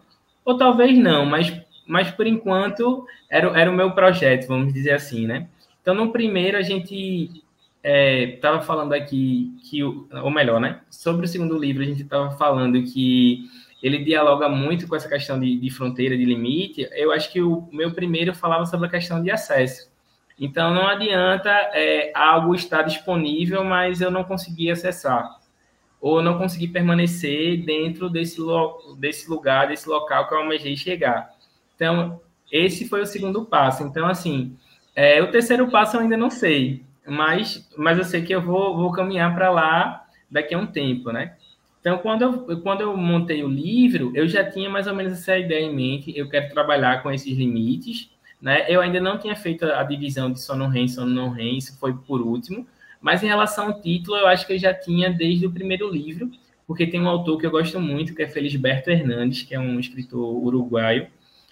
ou 0.46 0.56
talvez 0.56 0.98
não, 0.98 1.26
mas, 1.26 1.54
mas 1.86 2.10
por 2.10 2.26
enquanto 2.26 3.06
era, 3.30 3.48
era 3.60 3.70
o 3.70 3.74
meu 3.74 3.92
projeto, 3.92 4.48
vamos 4.48 4.74
dizer 4.74 4.92
assim, 4.92 5.28
né? 5.28 5.50
Então, 5.82 5.94
no 5.94 6.14
primeiro, 6.14 6.58
a 6.58 6.62
gente 6.62 7.44
estava 7.84 8.60
é, 8.60 8.62
falando 8.62 8.94
aqui 8.94 9.54
que, 9.70 9.84
ou 9.84 10.32
melhor, 10.32 10.62
né? 10.62 10.80
Sobre 10.90 11.26
o 11.26 11.30
segundo 11.30 11.58
livro, 11.58 11.84
a 11.84 11.86
gente 11.86 12.04
estava 12.04 12.32
falando 12.38 12.82
que 12.84 13.50
ele 13.84 14.02
dialoga 14.02 14.48
muito 14.48 14.88
com 14.88 14.96
essa 14.96 15.10
questão 15.10 15.38
de, 15.38 15.60
de 15.60 15.70
fronteira, 15.70 16.18
de 16.18 16.24
limite. 16.24 16.88
Eu 16.94 17.12
acho 17.12 17.30
que 17.30 17.42
o 17.42 17.68
meu 17.70 17.92
primeiro 17.92 18.34
falava 18.34 18.66
sobre 18.66 18.88
a 18.88 18.92
questão 18.92 19.22
de 19.22 19.30
acesso. 19.30 19.91
Então, 20.42 20.74
não 20.74 20.88
adianta 20.88 21.52
é, 21.72 22.12
algo 22.16 22.56
estar 22.56 22.82
disponível, 22.82 23.64
mas 23.64 24.02
eu 24.02 24.10
não 24.10 24.24
consegui 24.24 24.72
acessar, 24.72 25.40
ou 26.02 26.20
não 26.20 26.40
consegui 26.40 26.68
permanecer 26.68 27.64
dentro 27.64 28.10
desse, 28.10 28.42
desse 28.98 29.30
lugar, 29.30 29.68
desse 29.68 29.88
local 29.88 30.28
que 30.28 30.34
eu 30.34 30.40
almejei 30.40 30.76
chegar. 30.76 31.32
Então, 31.76 32.20
esse 32.52 32.90
foi 32.90 33.02
o 33.02 33.06
segundo 33.06 33.46
passo. 33.46 33.84
Então, 33.84 34.08
assim, 34.08 34.58
é, 34.96 35.22
o 35.22 35.30
terceiro 35.30 35.70
passo 35.70 35.96
eu 35.96 36.02
ainda 36.02 36.18
não 36.18 36.32
sei, 36.32 36.84
mas, 37.08 37.70
mas 37.78 38.00
eu 38.00 38.04
sei 38.04 38.24
que 38.24 38.34
eu 38.34 38.42
vou, 38.42 38.76
vou 38.76 38.92
caminhar 38.92 39.36
para 39.36 39.52
lá 39.52 40.08
daqui 40.30 40.56
a 40.56 40.58
um 40.58 40.66
tempo, 40.66 41.12
né? 41.12 41.36
Então, 41.80 42.00
quando 42.00 42.24
eu, 42.24 42.62
quando 42.62 42.82
eu 42.82 42.98
montei 42.98 43.44
o 43.44 43.48
livro, 43.48 44.12
eu 44.16 44.28
já 44.28 44.44
tinha 44.44 44.72
mais 44.72 44.88
ou 44.88 44.96
menos 44.96 45.14
essa 45.14 45.38
ideia 45.38 45.66
em 45.66 45.76
mente. 45.76 46.18
Eu 46.18 46.28
quero 46.30 46.52
trabalhar 46.52 47.04
com 47.04 47.12
esses 47.12 47.38
limites, 47.38 48.10
né? 48.42 48.66
Eu 48.68 48.82
ainda 48.82 49.00
não 49.00 49.18
tinha 49.18 49.36
feito 49.36 49.66
a 49.66 49.84
divisão 49.84 50.32
de 50.32 50.42
sono 50.42 50.68
REM, 50.68 50.88
sono 50.88 51.12
não 51.12 51.30
REM, 51.30 51.58
isso 51.58 51.78
foi 51.78 51.94
por 51.94 52.22
último. 52.22 52.66
Mas 53.00 53.22
em 53.24 53.28
relação 53.28 53.68
ao 53.68 53.82
título, 53.82 54.18
eu 54.18 54.28
acho 54.28 54.46
que 54.46 54.54
eu 54.54 54.60
já 54.60 54.74
tinha 54.74 55.12
desde 55.12 55.46
o 55.46 55.52
primeiro 55.52 55.90
livro, 55.90 56.32
porque 56.66 56.88
tem 56.88 57.02
um 57.02 57.08
autor 57.08 57.38
que 57.38 57.46
eu 57.46 57.52
gosto 57.52 57.80
muito, 57.80 58.16
que 58.16 58.24
é 58.24 58.28
Felisberto 58.28 58.90
Hernandes, 58.90 59.44
que 59.44 59.54
é 59.54 59.60
um 59.60 59.80
escritor 59.80 60.20
uruguaio. 60.20 61.08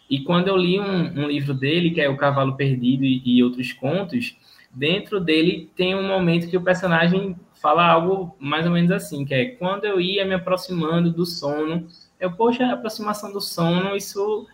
E 0.09 0.21
quando 0.21 0.47
eu 0.47 0.57
li 0.57 0.79
um, 0.79 1.23
um 1.23 1.27
livro 1.27 1.53
dele, 1.53 1.91
que 1.91 2.01
é 2.01 2.09
O 2.09 2.17
Cavalo 2.17 2.55
Perdido 2.55 3.03
e, 3.03 3.21
e 3.23 3.43
outros 3.43 3.71
contos, 3.71 4.35
dentro 4.71 5.19
dele 5.19 5.69
tem 5.75 5.95
um 5.95 6.07
momento 6.07 6.49
que 6.49 6.57
o 6.57 6.63
personagem 6.63 7.35
fala 7.61 7.85
algo 7.85 8.35
mais 8.39 8.65
ou 8.65 8.71
menos 8.71 8.91
assim, 8.91 9.25
que 9.25 9.33
é 9.33 9.45
quando 9.45 9.85
eu 9.85 9.99
ia 9.99 10.25
me 10.25 10.33
aproximando 10.33 11.11
do 11.11 11.25
sono, 11.25 11.87
eu, 12.19 12.31
poxa, 12.31 12.65
aproximação 12.71 13.31
do 13.31 13.41
sono, 13.41 13.95
isso 13.95 14.47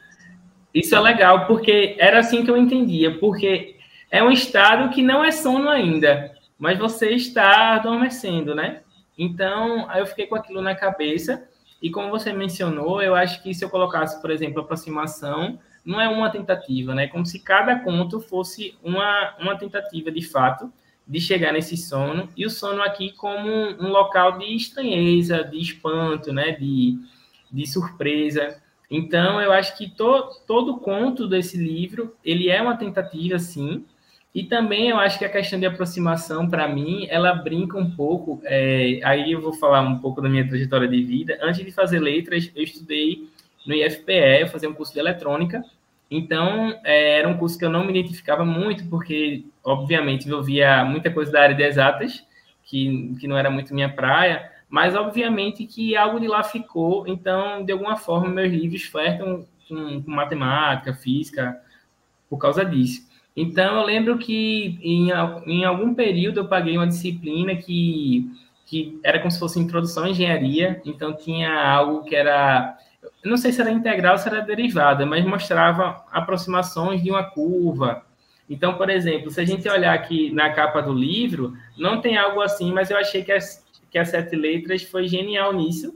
isso 0.75 0.93
é 0.93 0.99
legal, 0.99 1.47
porque 1.47 1.95
era 1.97 2.19
assim 2.19 2.43
que 2.43 2.51
eu 2.51 2.57
entendia, 2.57 3.17
porque 3.17 3.77
é 4.11 4.21
um 4.21 4.29
estado 4.29 4.93
que 4.93 5.01
não 5.01 5.23
é 5.23 5.31
sono 5.31 5.69
ainda, 5.69 6.35
mas 6.59 6.77
você 6.77 7.11
está 7.11 7.75
adormecendo, 7.75 8.53
né? 8.53 8.81
Então, 9.17 9.89
aí 9.89 10.01
eu 10.01 10.05
fiquei 10.05 10.27
com 10.27 10.35
aquilo 10.35 10.61
na 10.61 10.75
cabeça, 10.75 11.47
e 11.81 11.89
como 11.89 12.09
você 12.09 12.33
mencionou, 12.33 13.01
eu 13.01 13.15
acho 13.15 13.41
que 13.41 13.53
se 13.53 13.63
eu 13.63 13.69
colocasse, 13.69 14.21
por 14.21 14.29
exemplo, 14.29 14.59
aproximação, 14.59 15.57
não 15.85 16.01
é 16.01 16.09
uma 16.09 16.29
tentativa, 16.29 16.93
né? 16.93 17.07
Como 17.07 17.25
se 17.25 17.39
cada 17.39 17.79
conto 17.79 18.19
fosse 18.19 18.77
uma, 18.83 19.33
uma 19.39 19.55
tentativa 19.57 20.11
de 20.11 20.23
fato 20.23 20.73
de 21.07 21.21
chegar 21.21 21.53
nesse 21.53 21.77
sono, 21.77 22.27
e 22.35 22.45
o 22.45 22.49
sono 22.49 22.81
aqui 22.81 23.13
como 23.13 23.47
um, 23.47 23.85
um 23.85 23.89
local 23.91 24.39
de 24.39 24.53
estranheza, 24.53 25.41
de 25.41 25.61
espanto, 25.61 26.33
né? 26.33 26.51
De, 26.51 26.97
de 27.49 27.65
surpresa. 27.65 28.61
Então, 28.89 29.41
eu 29.41 29.51
acho 29.51 29.77
que 29.77 29.89
to, 29.89 30.29
todo 30.45 30.77
conto 30.77 31.27
desse 31.27 31.57
livro, 31.57 32.15
ele 32.23 32.49
é 32.49 32.61
uma 32.61 32.77
tentativa, 32.77 33.39
sim, 33.39 33.83
e 34.35 34.43
também 34.43 34.89
eu 34.89 34.97
acho 34.97 35.17
que 35.17 35.23
a 35.23 35.29
questão 35.29 35.57
de 35.57 35.65
aproximação, 35.65 36.49
para 36.49 36.67
mim, 36.67 37.07
ela 37.09 37.33
brinca 37.33 37.77
um 37.77 37.89
pouco, 37.89 38.41
é, 38.43 38.99
aí 39.01 39.31
eu 39.31 39.39
vou 39.39 39.53
falar 39.53 39.79
um 39.79 39.97
pouco 39.99 40.21
da 40.21 40.27
minha 40.27 40.45
trajetória 40.45 40.89
de 40.89 41.01
vida. 41.01 41.39
Antes 41.41 41.63
de 41.63 41.71
fazer 41.71 41.99
letras, 41.99 42.51
eu 42.53 42.61
estudei 42.61 43.29
no 43.65 43.73
IFPE, 43.73 44.41
eu 44.41 44.47
fazia 44.47 44.69
um 44.69 44.73
curso 44.73 44.91
de 44.91 44.99
eletrônica, 44.99 45.63
então 46.11 46.77
é, 46.83 47.19
era 47.19 47.29
um 47.29 47.37
curso 47.37 47.57
que 47.57 47.63
eu 47.63 47.69
não 47.69 47.85
me 47.85 47.91
identificava 47.91 48.43
muito, 48.43 48.85
porque, 48.89 49.45
obviamente, 49.63 50.29
eu 50.29 50.43
via 50.43 50.83
muita 50.83 51.09
coisa 51.09 51.31
da 51.31 51.41
área 51.41 51.55
de 51.55 51.63
exatas, 51.63 52.21
que, 52.65 53.15
que 53.19 53.27
não 53.27 53.37
era 53.37 53.49
muito 53.49 53.73
minha 53.73 53.89
praia, 53.89 54.51
mas 54.69 54.95
obviamente 54.95 55.65
que 55.65 55.95
algo 55.95 56.19
de 56.19 56.27
lá 56.27 56.43
ficou, 56.43 57.07
então, 57.07 57.63
de 57.63 57.71
alguma 57.71 57.95
forma, 57.95 58.27
meus 58.27 58.51
livros 58.51 58.83
flertam 58.83 59.45
com, 59.67 60.01
com 60.01 60.11
matemática, 60.11 60.93
física, 60.93 61.59
por 62.29 62.37
causa 62.37 62.65
disso. 62.65 63.07
Então, 63.35 63.77
eu 63.77 63.83
lembro 63.83 64.17
que 64.17 64.79
em, 64.81 65.09
em 65.45 65.65
algum 65.65 65.93
período 65.93 66.39
eu 66.39 66.47
paguei 66.47 66.77
uma 66.77 66.87
disciplina 66.87 67.55
que, 67.55 68.29
que 68.65 68.99
era 69.03 69.19
como 69.19 69.31
se 69.31 69.39
fosse 69.39 69.59
introdução 69.59 70.05
à 70.05 70.09
engenharia, 70.09 70.81
então 70.85 71.15
tinha 71.15 71.53
algo 71.53 72.03
que 72.03 72.15
era, 72.15 72.77
não 73.23 73.35
sei 73.35 73.51
se 73.51 73.61
era 73.61 73.71
integral 73.71 74.13
ou 74.13 74.17
se 74.17 74.27
era 74.27 74.41
derivada, 74.41 75.05
mas 75.05 75.25
mostrava 75.25 76.03
aproximações 76.11 77.03
de 77.03 77.11
uma 77.11 77.23
curva. 77.23 78.03
Então, 78.49 78.75
por 78.75 78.89
exemplo, 78.89 79.29
se 79.31 79.41
a 79.41 79.45
gente 79.45 79.67
olhar 79.67 79.93
aqui 79.93 80.31
na 80.31 80.51
capa 80.51 80.81
do 80.81 80.93
livro, 80.93 81.53
não 81.77 81.99
tem 81.99 82.17
algo 82.17 82.41
assim, 82.41 82.71
mas 82.71 82.89
eu 82.89 82.97
achei 82.97 83.23
que 83.23 83.31
que 83.95 83.99
a 83.99 84.03
Sete 84.03 84.35
Letras 84.35 84.83
foi 84.83 85.07
genial 85.07 85.53
nisso, 85.53 85.95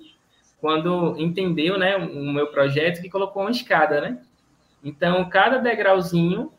quando 0.62 1.20
entendeu 1.20 1.77
né, 1.77 1.98
o 1.98 2.32
meu 2.32 2.48
projeto 2.48 3.01
que 3.01 3.10
colocou 3.10 3.41
uma 3.41 3.51
escada, 3.51 4.00
né? 4.00 4.20
Então, 4.82 5.27
cada 5.29 5.58
degrauzinho, 5.58 6.50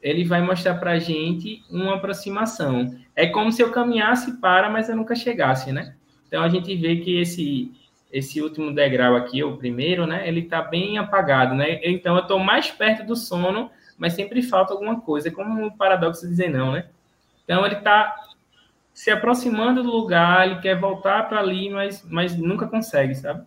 ele 0.00 0.22
vai 0.22 0.40
mostrar 0.40 0.76
para 0.76 0.92
a 0.92 0.98
gente 1.00 1.64
uma 1.68 1.96
aproximação. 1.96 2.96
É 3.16 3.26
como 3.26 3.50
se 3.50 3.60
eu 3.60 3.72
caminhasse 3.72 4.40
para, 4.40 4.70
mas 4.70 4.88
eu 4.88 4.94
nunca 4.94 5.16
chegasse, 5.16 5.72
né? 5.72 5.96
Então, 6.28 6.40
a 6.40 6.48
gente 6.48 6.72
vê 6.76 6.98
que 6.98 7.18
esse, 7.18 7.72
esse 8.12 8.40
último 8.40 8.72
degrau 8.72 9.16
aqui, 9.16 9.42
o 9.42 9.56
primeiro, 9.56 10.06
né? 10.06 10.28
Ele 10.28 10.42
está 10.42 10.62
bem 10.62 10.98
apagado, 10.98 11.56
né? 11.56 11.80
Então, 11.82 12.14
eu 12.14 12.22
estou 12.22 12.38
mais 12.38 12.70
perto 12.70 13.04
do 13.04 13.16
sono, 13.16 13.72
mas 13.98 14.12
sempre 14.12 14.40
falta 14.40 14.72
alguma 14.72 15.00
coisa. 15.00 15.26
É 15.26 15.32
como 15.32 15.66
um 15.66 15.68
paradoxo 15.68 16.28
dizer 16.28 16.48
não, 16.48 16.70
né? 16.70 16.86
Então, 17.42 17.66
ele 17.66 17.74
está 17.74 18.14
se 18.96 19.10
aproximando 19.10 19.82
do 19.82 19.90
lugar, 19.90 20.48
ele 20.48 20.60
quer 20.62 20.80
voltar 20.80 21.28
para 21.28 21.38
ali, 21.38 21.68
mas, 21.68 22.02
mas 22.08 22.34
nunca 22.34 22.66
consegue, 22.66 23.14
sabe? 23.14 23.44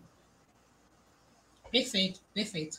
Perfeito, 1.72 2.20
perfeito. 2.32 2.77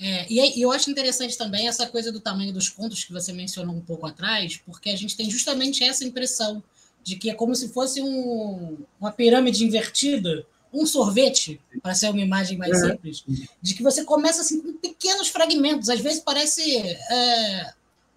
É, 0.00 0.26
e 0.32 0.62
eu 0.62 0.72
acho 0.72 0.90
interessante 0.90 1.36
também 1.36 1.68
essa 1.68 1.86
coisa 1.86 2.10
do 2.10 2.18
tamanho 2.18 2.54
dos 2.54 2.70
contos 2.70 3.04
que 3.04 3.12
você 3.12 3.34
mencionou 3.34 3.76
um 3.76 3.82
pouco 3.82 4.06
atrás, 4.06 4.58
porque 4.64 4.88
a 4.88 4.96
gente 4.96 5.14
tem 5.14 5.28
justamente 5.30 5.84
essa 5.84 6.06
impressão 6.06 6.62
de 7.04 7.16
que 7.16 7.28
é 7.28 7.34
como 7.34 7.54
se 7.54 7.68
fosse 7.68 8.00
um, 8.00 8.78
uma 8.98 9.12
pirâmide 9.12 9.62
invertida, 9.62 10.46
um 10.72 10.86
sorvete, 10.86 11.60
para 11.82 11.94
ser 11.94 12.08
uma 12.08 12.20
imagem 12.20 12.56
mais 12.56 12.82
uhum. 12.82 12.92
simples, 12.92 13.24
de 13.60 13.74
que 13.74 13.82
você 13.82 14.04
começa 14.04 14.40
assim 14.40 14.62
com 14.62 14.72
pequenos 14.72 15.28
fragmentos, 15.28 15.90
às 15.90 16.00
vezes 16.00 16.20
parece 16.20 16.78
é, 16.78 17.74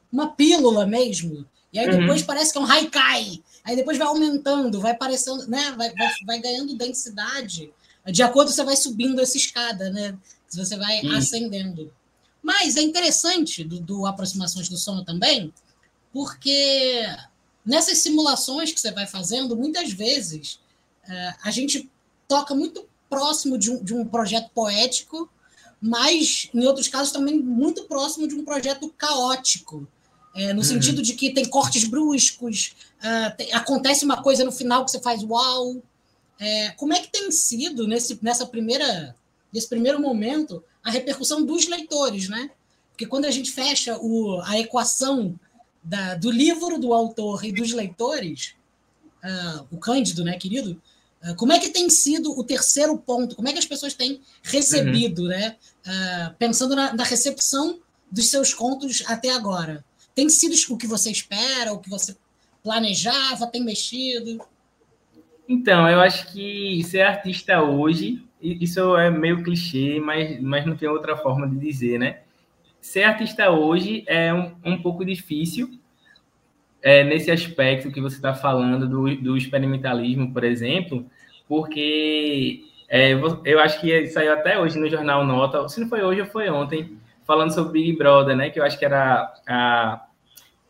uma 0.10 0.30
pílula 0.30 0.86
mesmo, 0.86 1.46
e 1.74 1.80
aí 1.80 1.90
uhum. 1.90 2.00
depois 2.00 2.22
uhum. 2.22 2.28
parece 2.28 2.54
que 2.54 2.58
é 2.58 2.62
um 2.62 2.66
haikai, 2.66 3.44
aí 3.64 3.76
depois 3.76 3.98
vai 3.98 4.08
aumentando, 4.08 4.80
vai 4.80 4.92
aparecendo, 4.92 5.48
né, 5.48 5.74
vai, 5.78 5.94
vai, 5.94 6.10
vai 6.26 6.40
ganhando 6.40 6.76
densidade 6.76 7.72
de 8.12 8.24
acordo 8.24 8.52
você 8.52 8.64
vai 8.64 8.76
subindo 8.76 9.20
essa 9.22 9.38
escada, 9.38 9.90
né? 9.90 10.18
Você 10.50 10.78
vai 10.78 11.02
hum. 11.06 11.16
ascendendo. 11.16 11.94
Mas 12.42 12.78
é 12.78 12.82
interessante 12.82 13.64
do, 13.64 13.80
do 13.80 14.06
Aproximações 14.06 14.70
do 14.70 14.78
Sono 14.78 15.04
também, 15.04 15.54
porque 16.12 17.06
nessas 17.66 17.98
simulações 18.00 18.72
que 18.72 18.80
você 18.80 18.92
vai 18.92 19.06
fazendo, 19.06 19.56
muitas 19.56 19.92
vezes 19.92 20.60
é, 21.08 21.36
a 21.44 21.52
gente 21.52 21.90
toca 22.28 22.56
muito 22.56 22.88
próximo 23.10 23.58
de 23.58 23.70
um, 23.72 23.84
de 23.84 23.94
um 23.94 24.06
projeto 24.06 24.50
poético, 24.52 25.30
mas 25.82 26.50
em 26.54 26.66
outros 26.66 26.88
casos 26.88 27.12
também 27.12 27.40
muito 27.40 27.84
próximo 27.84 28.28
de 28.28 28.36
um 28.36 28.46
projeto 28.46 28.90
caótico. 28.98 29.88
É, 30.36 30.54
no 30.54 30.60
uhum. 30.60 30.64
sentido 30.64 31.02
de 31.02 31.14
que 31.14 31.34
tem 31.34 31.46
cortes 31.46 31.86
bruscos, 31.86 32.76
uh, 33.00 33.36
tem, 33.36 33.52
acontece 33.52 34.06
uma 34.06 34.22
coisa 34.22 34.44
no 34.44 34.52
final 34.52 34.86
que 34.86 34.92
você 34.92 35.02
faz 35.02 35.24
uau. 35.24 35.82
É, 36.40 36.70
como 36.72 36.94
é 36.94 37.00
que 37.02 37.12
tem 37.12 37.32
sido 37.32 37.88
nesse, 37.88 38.18
nessa 38.22 38.46
primeira 38.46 39.16
nesse 39.52 39.68
primeiro 39.68 40.00
momento, 40.00 40.64
a 40.84 40.92
repercussão 40.92 41.44
dos 41.44 41.68
leitores, 41.68 42.30
né? 42.30 42.52
Porque 42.92 43.06
quando 43.06 43.26
a 43.26 43.32
gente 43.32 43.52
fecha 43.52 43.98
o, 43.98 44.42
a 44.42 44.60
equação 44.60 45.40
da, 45.84 46.16
do 46.16 46.30
livro 46.30 46.78
do 46.78 46.94
autor 46.94 47.44
e 47.46 47.52
dos 47.52 47.72
leitores, 47.72 48.54
uh, 49.24 49.66
o 49.72 49.78
Cândido, 49.78 50.24
né, 50.24 50.38
querido? 50.38 50.82
Uh, 51.24 51.36
como 51.36 51.52
é 51.52 51.60
que 51.60 51.70
tem 51.70 51.90
sido 51.90 52.38
o 52.38 52.44
terceiro 52.44 52.98
ponto? 52.98 53.36
Como 53.36 53.48
é 53.48 53.54
que 53.54 53.60
as 53.60 53.66
pessoas 53.66 53.94
têm 53.94 54.22
recebido, 54.44 55.24
uhum. 55.24 55.28
né? 55.30 55.56
Pensando 56.38 56.76
na, 56.76 56.94
na, 56.94 57.04
recepção 57.04 57.80
dos 58.12 58.30
seus 58.30 58.54
contos 58.54 59.04
até 59.08 59.32
agora. 59.32 59.84
Tem 60.20 60.28
sido 60.28 60.54
o 60.74 60.78
que 60.78 60.86
você 60.86 61.10
espera, 61.10 61.72
o 61.72 61.80
que 61.80 61.90
você 61.90 62.14
planejava, 62.62 63.48
tem 63.48 63.64
mexido? 63.64 64.38
Então, 65.48 65.90
eu 65.90 66.02
acho 66.02 66.34
que 66.34 66.84
ser 66.84 67.04
artista 67.04 67.64
hoje 67.64 68.22
isso 68.42 68.98
é 68.98 69.10
meio 69.10 69.42
clichê, 69.42 69.98
mas, 70.04 70.42
mas 70.42 70.66
não 70.66 70.76
tem 70.76 70.90
outra 70.90 71.16
forma 71.16 71.48
de 71.48 71.56
dizer, 71.58 71.98
né? 71.98 72.20
Ser 72.82 73.04
artista 73.04 73.50
hoje 73.50 74.04
é 74.08 74.34
um, 74.34 74.52
um 74.66 74.82
pouco 74.82 75.06
difícil 75.06 75.70
é, 76.82 77.02
nesse 77.06 77.32
aspecto 77.32 77.90
que 77.90 78.02
você 78.02 78.18
está 78.18 78.34
falando 78.34 78.90
do, 78.90 79.16
do 79.16 79.38
experimentalismo, 79.38 80.34
por 80.34 80.44
exemplo, 80.44 81.06
porque 81.48 82.66
é, 82.90 83.14
eu 83.46 83.60
acho 83.62 83.80
que 83.80 84.08
saiu 84.08 84.34
até 84.34 84.60
hoje 84.60 84.78
no 84.78 84.90
jornal 84.90 85.26
Nota, 85.26 85.66
se 85.70 85.80
não 85.80 85.88
foi 85.88 86.04
hoje 86.04 86.20
ou 86.20 86.28
foi 86.28 86.50
ontem, 86.50 86.98
falando 87.26 87.54
sobre 87.54 87.82
Big 87.82 87.98
Brother, 87.98 88.36
né? 88.36 88.50
Que 88.50 88.60
eu 88.60 88.66
acho 88.66 88.78
que 88.78 88.84
era 88.84 89.34
a 89.48 90.09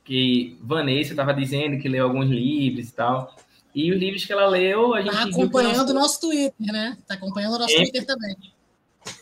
que 0.10 0.58
Vanessa 0.60 1.12
estava 1.12 1.32
dizendo 1.36 1.80
que 1.80 1.88
leu 1.88 2.04
alguns 2.04 2.28
livros 2.28 2.90
e 2.90 2.94
tal. 2.94 3.36
E 3.76 3.92
os 3.92 4.00
livros 4.00 4.26
que 4.26 4.34
ela 4.34 4.48
leu, 4.48 4.96
a 4.96 5.02
gente. 5.02 5.14
Está 5.14 5.30
acompanhando 5.30 5.90
o 5.90 5.94
nosso 5.94 6.20
Twitter, 6.20 6.74
né? 6.74 6.98
Está 7.00 7.14
acompanhando 7.14 7.54
o 7.54 7.60
nosso 7.60 7.76
é. 7.76 7.78
Twitter 7.78 8.08
também. 8.08 8.36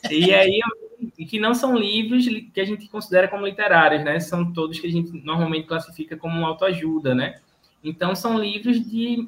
E 0.09 0.33
aí, 0.33 0.61
que 1.27 1.41
não 1.41 1.53
são 1.53 1.75
livros 1.75 2.25
que 2.53 2.61
a 2.61 2.63
gente 2.63 2.87
considera 2.87 3.27
como 3.27 3.45
literários, 3.45 4.01
né? 4.05 4.17
São 4.21 4.53
todos 4.53 4.79
que 4.79 4.87
a 4.87 4.89
gente 4.89 5.11
normalmente 5.25 5.67
classifica 5.67 6.15
como 6.15 6.45
autoajuda, 6.45 7.13
né? 7.13 7.35
Então, 7.83 8.15
são 8.15 8.39
livros 8.39 8.79
de, 8.79 9.27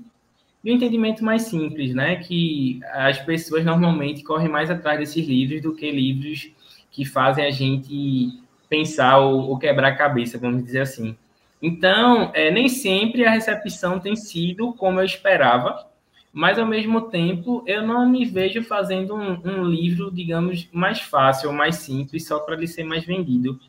de 0.64 0.72
um 0.72 0.76
entendimento 0.76 1.26
mais 1.26 1.42
simples, 1.42 1.94
né? 1.94 2.16
Que 2.16 2.80
as 2.94 3.20
pessoas 3.20 3.66
normalmente 3.66 4.24
correm 4.24 4.48
mais 4.48 4.72
atrás 4.72 4.98
desses 4.98 5.28
livros 5.28 5.62
do 5.62 5.76
que 5.76 5.92
livros 5.92 6.50
que 6.90 7.04
fazem 7.04 7.46
a 7.46 7.52
gente 7.52 8.42
pensar 8.70 9.18
ou, 9.18 9.50
ou 9.50 9.60
quebrar 9.60 9.90
a 9.90 9.96
cabeça, 9.98 10.38
vamos 10.38 10.64
dizer 10.64 10.80
assim. 10.80 11.18
Então, 11.62 12.32
é, 12.34 12.50
nem 12.50 12.70
sempre 12.70 13.26
a 13.26 13.32
recepção 13.32 14.00
tem 14.00 14.16
sido 14.16 14.74
como 14.74 15.00
eu 15.00 15.06
esperava, 15.06 15.88
mas 16.32 16.58
ao 16.58 16.66
mesmo 16.66 17.10
tempo 17.10 17.64
eu 17.68 17.86
não 17.86 18.08
me 18.08 18.26
vejo 18.26 18.64
fazendo 18.64 19.16
um, 19.16 19.40
um 19.44 19.64
livro, 19.66 20.12
digamos, 20.12 20.70
mais 20.72 21.02
fácil, 21.02 21.52
mais 21.52 21.78
simples, 21.78 22.28
só 22.28 22.40
para 22.40 22.56
ele 22.56 22.68
ser 22.68 22.84
mais 22.84 23.04
vendido. 23.04 23.60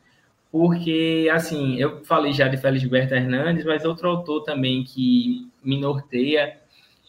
Porque, 0.52 1.28
assim, 1.32 1.76
eu 1.76 2.04
falei 2.04 2.32
já 2.32 2.48
de 2.48 2.56
Felisberto 2.56 3.14
Hernandes, 3.14 3.64
mas 3.64 3.84
outro 3.84 4.08
autor 4.08 4.42
também 4.42 4.82
que 4.82 5.48
me 5.62 5.78
norteia, 5.78 6.58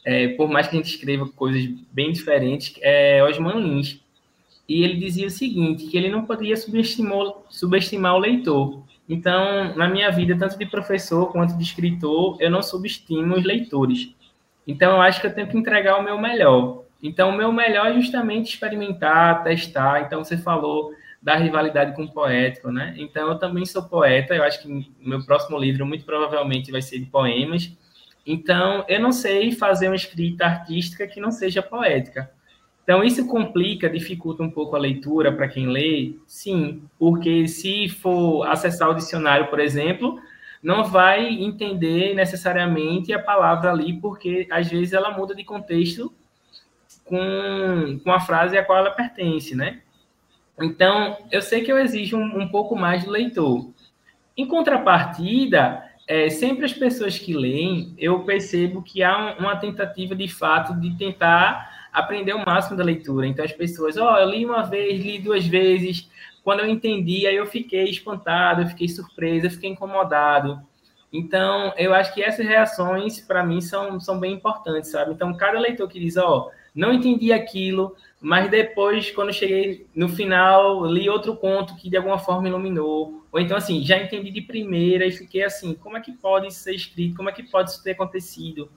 é, 0.06 0.30
por 0.30 0.50
mais 0.50 0.68
que 0.68 0.76
a 0.76 0.80
gente 0.80 0.92
escreva 0.92 1.28
coisas 1.28 1.68
bem 1.92 2.12
diferentes, 2.12 2.76
é 2.82 3.24
Osman 3.24 3.60
Lins. 3.60 4.00
E 4.70 4.84
ele 4.84 4.96
dizia 4.96 5.28
o 5.28 5.32
seguinte, 5.32 5.88
que 5.88 5.98
ele 5.98 6.10
não 6.10 6.24
poderia 6.24 6.56
subestimar, 6.56 7.34
subestimar 7.50 8.16
o 8.16 8.20
leitor, 8.20 8.84
então, 9.08 9.76
na 9.76 9.88
minha 9.88 10.10
vida, 10.12 10.38
tanto 10.38 10.58
de 10.58 10.66
professor 10.66 11.32
quanto 11.32 11.58
de 11.58 11.64
escritor, 11.64 12.38
eu 12.40 12.50
não 12.50 12.62
subestimo 12.62 13.36
os 13.36 13.44
leitores. 13.44 14.16
Então, 14.66 14.94
eu 14.94 15.02
acho 15.02 15.20
que 15.20 15.28
eu 15.28 15.34
tenho 15.34 15.48
que 15.48 15.58
entregar 15.58 15.98
o 15.98 16.04
meu 16.04 16.18
melhor. 16.18 16.84
Então, 17.04 17.30
o 17.30 17.36
meu 17.36 17.52
melhor 17.52 17.88
é 17.88 17.94
justamente 17.94 18.54
experimentar, 18.54 19.44
testar. 19.44 20.02
Então, 20.02 20.24
você 20.24 20.38
falou 20.38 20.94
da 21.22 21.36
rivalidade 21.36 21.96
com 21.96 22.04
o 22.04 22.12
poético, 22.12 22.72
né? 22.72 22.94
Então, 22.98 23.28
eu 23.28 23.38
também 23.38 23.66
sou 23.66 23.84
poeta. 23.84 24.36
Eu 24.36 24.44
acho 24.44 24.62
que 24.62 24.92
meu 25.00 25.24
próximo 25.26 25.58
livro, 25.58 25.86
muito 25.86 26.06
provavelmente, 26.06 26.72
vai 26.72 26.82
ser 26.82 27.00
de 27.00 27.06
poemas. 27.06 27.72
Então, 28.26 28.86
eu 28.88 29.00
não 29.00 29.12
sei 29.12 29.52
fazer 29.52 29.88
uma 29.88 29.96
escrita 29.96 30.46
artística 30.46 31.08
que 31.08 31.20
não 31.20 31.32
seja 31.32 31.62
poética. 31.62 32.32
Então, 32.92 33.06
isso 33.06 33.26
complica, 33.26 33.90
dificulta 33.90 34.44
um 34.44 34.50
pouco 34.50 34.76
a 34.76 34.80
leitura 34.80 35.32
para 35.32 35.48
quem 35.48 35.68
lê? 35.68 36.16
Sim, 36.28 36.84
porque 37.00 37.48
se 37.48 37.88
for 37.88 38.46
acessar 38.46 38.90
o 38.90 38.94
dicionário, 38.94 39.48
por 39.48 39.62
exemplo, 39.62 40.20
não 40.62 40.84
vai 40.84 41.26
entender 41.26 42.14
necessariamente 42.14 43.14
a 43.14 43.20
palavra 43.20 43.72
ali, 43.72 43.94
porque 43.94 44.46
às 44.52 44.68
vezes 44.68 44.92
ela 44.92 45.10
muda 45.10 45.34
de 45.34 45.46
contexto 45.46 46.14
com, 47.06 47.98
com 48.04 48.12
a 48.12 48.20
frase 48.20 48.58
a 48.58 48.66
qual 48.66 48.80
ela 48.80 48.92
pertence, 48.92 49.56
né? 49.56 49.80
Então, 50.62 51.16
eu 51.32 51.42
sei 51.42 51.62
que 51.62 51.72
eu 51.72 51.80
exijo 51.80 52.18
um, 52.18 52.42
um 52.42 52.50
pouco 52.50 52.76
mais 52.76 53.06
do 53.06 53.12
leitor. 53.12 53.72
Em 54.36 54.46
contrapartida, 54.46 55.82
é, 56.06 56.30
sempre 56.30 56.66
as 56.66 56.74
pessoas 56.74 57.18
que 57.18 57.34
leem, 57.34 57.96
eu 57.98 58.26
percebo 58.26 58.84
que 58.84 59.02
há 59.02 59.38
uma 59.40 59.56
tentativa 59.56 60.14
de 60.14 60.28
fato 60.28 60.78
de 60.78 60.94
tentar 60.98 61.80
aprender 61.92 62.34
o 62.34 62.46
máximo 62.46 62.78
da 62.78 62.84
leitura. 62.84 63.28
Então 63.28 63.44
as 63.44 63.52
pessoas, 63.52 63.98
ó, 63.98 64.14
oh, 64.14 64.18
eu 64.18 64.30
li 64.30 64.46
uma 64.46 64.64
vez, 64.64 65.04
li 65.04 65.20
duas 65.20 65.46
vezes. 65.46 66.10
Quando 66.44 66.62
eu 66.62 66.68
entendi, 66.68 67.28
aí 67.28 67.36
eu 67.36 67.46
fiquei 67.46 67.86
espantado, 67.86 68.62
eu 68.62 68.68
fiquei 68.68 68.88
surpreso, 68.88 69.46
eu 69.46 69.52
fiquei 69.52 69.70
incomodado. 69.70 70.62
Então, 71.14 71.74
eu 71.78 71.94
acho 71.94 72.14
que 72.14 72.24
essas 72.24 72.46
reações, 72.46 73.20
para 73.20 73.44
mim, 73.44 73.60
são, 73.60 74.00
são 74.00 74.18
bem 74.18 74.34
importantes, 74.34 74.92
sabe? 74.92 75.12
Então, 75.12 75.36
cada 75.36 75.60
leitor 75.60 75.88
que 75.90 76.00
diz, 76.00 76.16
ó, 76.16 76.48
oh, 76.48 76.52
não 76.74 76.94
entendi 76.94 77.34
aquilo, 77.34 77.96
mas 78.20 78.50
depois, 78.50 79.12
quando 79.12 79.34
cheguei 79.34 79.86
no 79.94 80.08
final, 80.08 80.86
li 80.86 81.10
outro 81.10 81.36
conto 81.36 81.76
que 81.76 81.90
de 81.90 81.98
alguma 81.98 82.18
forma 82.18 82.48
iluminou. 82.48 83.26
Ou 83.30 83.40
então, 83.40 83.58
assim, 83.58 83.84
já 83.84 83.98
entendi 83.98 84.32
de 84.32 84.42
primeira 84.42 85.06
e 85.06 85.12
fiquei 85.12 85.44
assim, 85.44 85.74
como 85.74 85.98
é 85.98 86.02
que 86.02 86.14
pode 86.14 86.54
ser 86.54 86.74
escrito? 86.74 87.18
Como 87.18 87.30
é 87.30 87.34
que 87.34 87.44
pode 87.44 87.72
isso 87.72 87.84
ter 87.84 87.92
acontecido? 87.92 88.70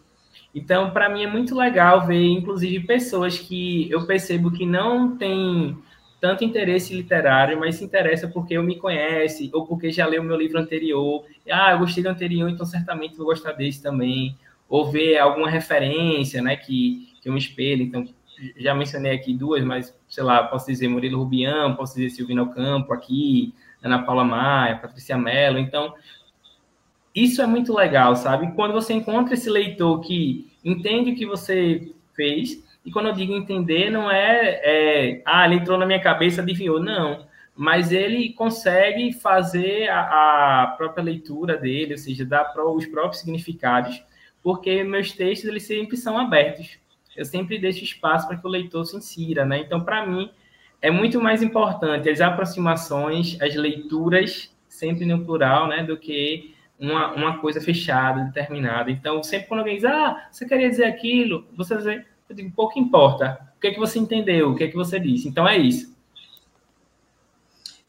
Então, 0.54 0.90
para 0.92 1.08
mim 1.08 1.24
é 1.24 1.26
muito 1.26 1.56
legal 1.56 2.06
ver, 2.06 2.24
inclusive, 2.24 2.86
pessoas 2.86 3.38
que 3.38 3.90
eu 3.90 4.06
percebo 4.06 4.52
que 4.52 4.64
não 4.64 5.16
têm 5.16 5.76
tanto 6.20 6.44
interesse 6.44 6.94
literário, 6.94 7.58
mas 7.58 7.76
se 7.76 7.84
interessa 7.84 8.28
porque 8.28 8.54
eu 8.54 8.62
me 8.62 8.76
conhece 8.76 9.50
ou 9.52 9.66
porque 9.66 9.90
já 9.90 10.06
leu 10.06 10.22
meu 10.22 10.36
livro 10.36 10.58
anterior. 10.58 11.24
Ah, 11.50 11.72
eu 11.72 11.80
gostei 11.80 12.02
do 12.02 12.08
anterior, 12.08 12.48
então 12.48 12.64
certamente 12.64 13.16
vou 13.16 13.26
gostar 13.26 13.52
desse 13.52 13.82
também. 13.82 14.38
Ou 14.68 14.90
ver 14.90 15.18
alguma 15.18 15.50
referência, 15.50 16.40
né, 16.40 16.56
que, 16.56 17.12
que 17.20 17.28
eu 17.28 17.32
me 17.32 17.38
espelho. 17.38 17.82
Então, 17.82 18.06
já 18.56 18.74
mencionei 18.74 19.12
aqui 19.12 19.34
duas, 19.34 19.62
mas, 19.62 19.94
sei 20.08 20.24
lá, 20.24 20.42
posso 20.44 20.66
dizer 20.66 20.88
Murilo 20.88 21.18
Rubião, 21.18 21.74
posso 21.74 21.96
dizer 21.96 22.10
Silvino 22.10 22.50
Campo 22.52 22.92
aqui, 22.92 23.52
Ana 23.82 24.02
Paula 24.02 24.24
Maia, 24.24 24.76
Patrícia 24.76 25.18
Mello. 25.18 25.58
Então, 25.58 25.92
isso 27.14 27.40
é 27.40 27.46
muito 27.46 27.72
legal, 27.74 28.16
sabe? 28.16 28.52
Quando 28.54 28.72
você 28.72 28.92
encontra 28.92 29.34
esse 29.34 29.48
leitor 29.48 30.00
que 30.00 30.50
entende 30.64 31.12
o 31.12 31.14
que 31.14 31.24
você 31.24 31.92
fez, 32.14 32.62
e 32.84 32.90
quando 32.90 33.06
eu 33.06 33.14
digo 33.14 33.34
entender, 33.34 33.90
não 33.90 34.10
é, 34.10 34.60
é 34.64 35.22
ah, 35.24 35.46
ele 35.46 35.56
entrou 35.56 35.78
na 35.78 35.86
minha 35.86 36.00
cabeça, 36.00 36.42
adivinhou, 36.42 36.80
não. 36.80 37.26
Mas 37.56 37.92
ele 37.92 38.32
consegue 38.32 39.12
fazer 39.12 39.88
a, 39.88 40.62
a 40.62 40.66
própria 40.76 41.04
leitura 41.04 41.56
dele, 41.56 41.92
ou 41.92 41.98
seja, 41.98 42.24
dar 42.24 42.52
os 42.56 42.84
próprios 42.86 43.20
significados, 43.20 44.02
porque 44.42 44.82
meus 44.82 45.12
textos 45.12 45.48
eles 45.48 45.62
sempre 45.62 45.96
são 45.96 46.18
abertos. 46.18 46.78
Eu 47.16 47.24
sempre 47.24 47.58
deixo 47.58 47.84
espaço 47.84 48.26
para 48.26 48.36
que 48.36 48.46
o 48.46 48.50
leitor 48.50 48.84
se 48.84 48.96
insira, 48.96 49.44
né? 49.44 49.60
Então, 49.60 49.80
para 49.80 50.04
mim, 50.04 50.28
é 50.82 50.90
muito 50.90 51.20
mais 51.20 51.42
importante 51.42 52.10
as 52.10 52.20
aproximações, 52.20 53.40
as 53.40 53.54
leituras, 53.54 54.52
sempre 54.68 55.06
no 55.06 55.24
plural, 55.24 55.68
né, 55.68 55.84
do 55.84 55.96
que 55.96 56.53
uma, 56.78 57.12
uma 57.14 57.38
coisa 57.38 57.60
fechada, 57.60 58.24
determinada. 58.24 58.90
Então, 58.90 59.22
sempre 59.22 59.48
quando 59.48 59.60
alguém 59.60 59.76
diz, 59.76 59.84
ah, 59.84 60.28
você 60.30 60.46
queria 60.46 60.68
dizer 60.68 60.84
aquilo, 60.84 61.46
você 61.56 61.76
diz, 61.76 61.86
eu 61.86 62.36
digo, 62.36 62.50
pouco 62.50 62.78
importa. 62.78 63.52
O 63.56 63.60
que 63.60 63.68
é 63.68 63.70
que 63.72 63.78
você 63.78 63.98
entendeu? 63.98 64.50
O 64.50 64.56
que 64.56 64.64
é 64.64 64.68
que 64.68 64.76
você 64.76 64.98
disse? 64.98 65.28
Então, 65.28 65.48
é 65.48 65.56
isso. 65.56 65.94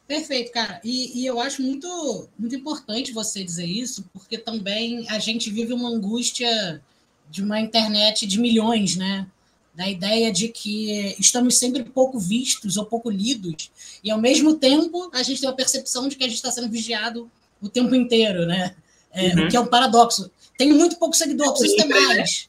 Perfeito, 0.06 0.52
cara. 0.52 0.80
E, 0.84 1.20
e, 1.20 1.26
eu 1.26 1.40
acho 1.40 1.62
muito, 1.62 2.28
muito 2.38 2.54
importante 2.54 3.12
você 3.12 3.42
dizer 3.42 3.66
isso, 3.66 4.08
porque 4.12 4.38
também 4.38 5.04
a 5.08 5.18
gente 5.18 5.50
vive 5.50 5.72
uma 5.72 5.88
angústia 5.88 6.80
de 7.28 7.42
uma 7.42 7.60
internet 7.60 8.24
de 8.24 8.38
milhões, 8.38 8.94
né? 8.94 9.26
Da 9.74 9.88
ideia 9.88 10.32
de 10.32 10.48
que 10.48 11.16
estamos 11.18 11.58
sempre 11.58 11.82
pouco 11.82 12.20
vistos 12.20 12.76
ou 12.76 12.86
pouco 12.86 13.10
lidos, 13.10 13.70
e 14.02 14.10
ao 14.10 14.18
mesmo 14.18 14.54
tempo 14.54 15.10
a 15.12 15.22
gente 15.24 15.40
tem 15.40 15.50
a 15.50 15.52
percepção 15.52 16.08
de 16.08 16.16
que 16.16 16.24
a 16.24 16.28
gente 16.28 16.36
está 16.36 16.52
sendo 16.52 16.70
vigiado 16.70 17.28
o 17.60 17.68
tempo 17.68 17.94
inteiro, 17.94 18.46
né? 18.46 18.74
É, 19.12 19.34
uhum. 19.34 19.44
O 19.44 19.48
que 19.48 19.56
é 19.56 19.60
um 19.60 19.66
paradoxo. 19.66 20.30
Tenho 20.58 20.74
muito 20.74 20.96
pouco 20.96 21.16
seguidor, 21.16 21.52
preciso 21.52 21.76
ter 21.76 21.86
mais. 21.86 22.48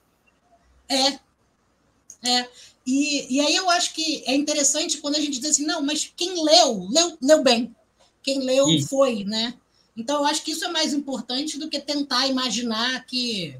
É. 0.90 1.20
É. 2.24 2.48
E, 2.86 3.36
e 3.36 3.40
aí 3.42 3.56
eu 3.56 3.70
acho 3.70 3.94
que 3.94 4.24
é 4.26 4.34
interessante 4.34 4.98
quando 4.98 5.16
a 5.16 5.20
gente 5.20 5.40
diz 5.40 5.52
assim, 5.52 5.66
não, 5.66 5.82
mas 5.82 6.12
quem 6.16 6.44
leu, 6.44 6.88
leu, 6.90 7.18
leu 7.22 7.44
bem. 7.44 7.76
Quem 8.24 8.40
leu 8.40 8.68
isso. 8.70 8.88
foi, 8.88 9.24
né? 9.26 9.54
Então 9.96 10.22
eu 10.22 10.26
acho 10.26 10.44
que 10.44 10.52
isso 10.52 10.64
é 10.64 10.70
mais 10.70 10.94
importante 10.94 11.58
do 11.58 11.70
que 11.70 11.80
tentar 11.80 12.28
imaginar 12.28 13.06
que, 13.06 13.58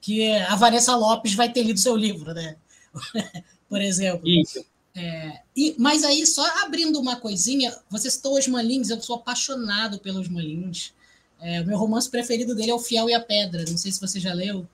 que 0.00 0.32
a 0.32 0.54
Vanessa 0.56 0.96
Lopes 0.96 1.34
vai 1.34 1.52
ter 1.52 1.62
lido 1.62 1.78
seu 1.78 1.96
livro, 1.96 2.32
né? 2.32 2.56
Por 3.68 3.80
exemplo. 3.82 4.26
Isso. 4.26 4.64
É, 4.96 5.40
e, 5.56 5.74
mas 5.78 6.04
aí, 6.04 6.24
só 6.26 6.46
abrindo 6.64 7.00
uma 7.00 7.16
coisinha, 7.16 7.74
você 7.90 8.10
citou 8.10 8.38
os 8.38 8.46
Malins, 8.46 8.90
eu 8.90 9.00
sou 9.00 9.16
apaixonado 9.16 9.98
pelos 9.98 10.28
Malins. 10.28 10.92
É, 11.40 11.60
o 11.60 11.66
meu 11.66 11.76
romance 11.76 12.08
preferido 12.08 12.54
dele 12.54 12.70
é 12.70 12.74
O 12.74 12.78
Fiel 12.78 13.08
e 13.08 13.14
a 13.14 13.20
Pedra. 13.20 13.64
Não 13.68 13.76
sei 13.76 13.90
se 13.90 14.00
você 14.00 14.20
já 14.20 14.32
leu. 14.32 14.66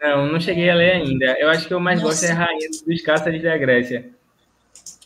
Não, 0.00 0.26
não 0.30 0.40
cheguei 0.40 0.68
a 0.68 0.74
ler 0.74 0.92
ainda. 0.92 1.38
Eu 1.38 1.48
acho 1.48 1.66
que 1.66 1.74
eu 1.74 1.80
mais 1.80 2.00
Nossa. 2.02 2.14
gosto 2.14 2.24
é 2.24 2.32
Rainha 2.32 2.68
dos 2.86 3.02
Cáceres 3.02 3.42
da 3.42 3.56
Grécia. 3.56 4.10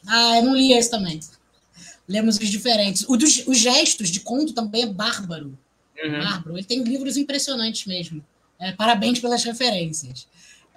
Ah, 0.07 0.39
eu 0.39 0.45
não 0.45 0.55
li 0.55 0.73
esse 0.73 0.91
também. 0.91 1.21
Lemos 2.09 2.37
os 2.37 2.49
diferentes. 2.49 3.05
O 3.09 3.17
dos, 3.17 3.47
os 3.47 3.59
gestos 3.59 4.09
de 4.09 4.21
conto 4.21 4.53
também 4.53 4.83
é 4.83 4.87
bárbaro. 4.87 5.57
Uhum. 6.03 6.19
Bárbaro. 6.19 6.59
Ele 6.59 6.67
tem 6.67 6.83
livros 6.83 7.17
impressionantes 7.17 7.87
mesmo. 7.87 8.25
É, 8.59 8.73
parabéns 8.73 9.21
pelas 9.21 9.45
referências. 9.45 10.27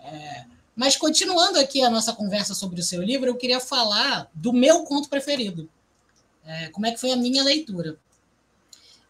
É, 0.04 0.46
mas 0.76 0.98
continuando 0.98 1.58
aqui 1.58 1.82
a 1.82 1.90
nossa 1.90 2.14
conversa 2.14 2.54
sobre 2.54 2.82
o 2.82 2.84
seu 2.84 3.02
livro, 3.02 3.28
eu 3.28 3.36
queria 3.36 3.60
falar 3.60 4.30
do 4.34 4.52
meu 4.52 4.84
conto 4.84 5.08
preferido. 5.08 5.70
É, 6.46 6.68
como 6.70 6.86
é 6.86 6.92
que 6.92 7.00
foi 7.00 7.12
a 7.12 7.16
minha 7.16 7.44
leitura. 7.44 7.98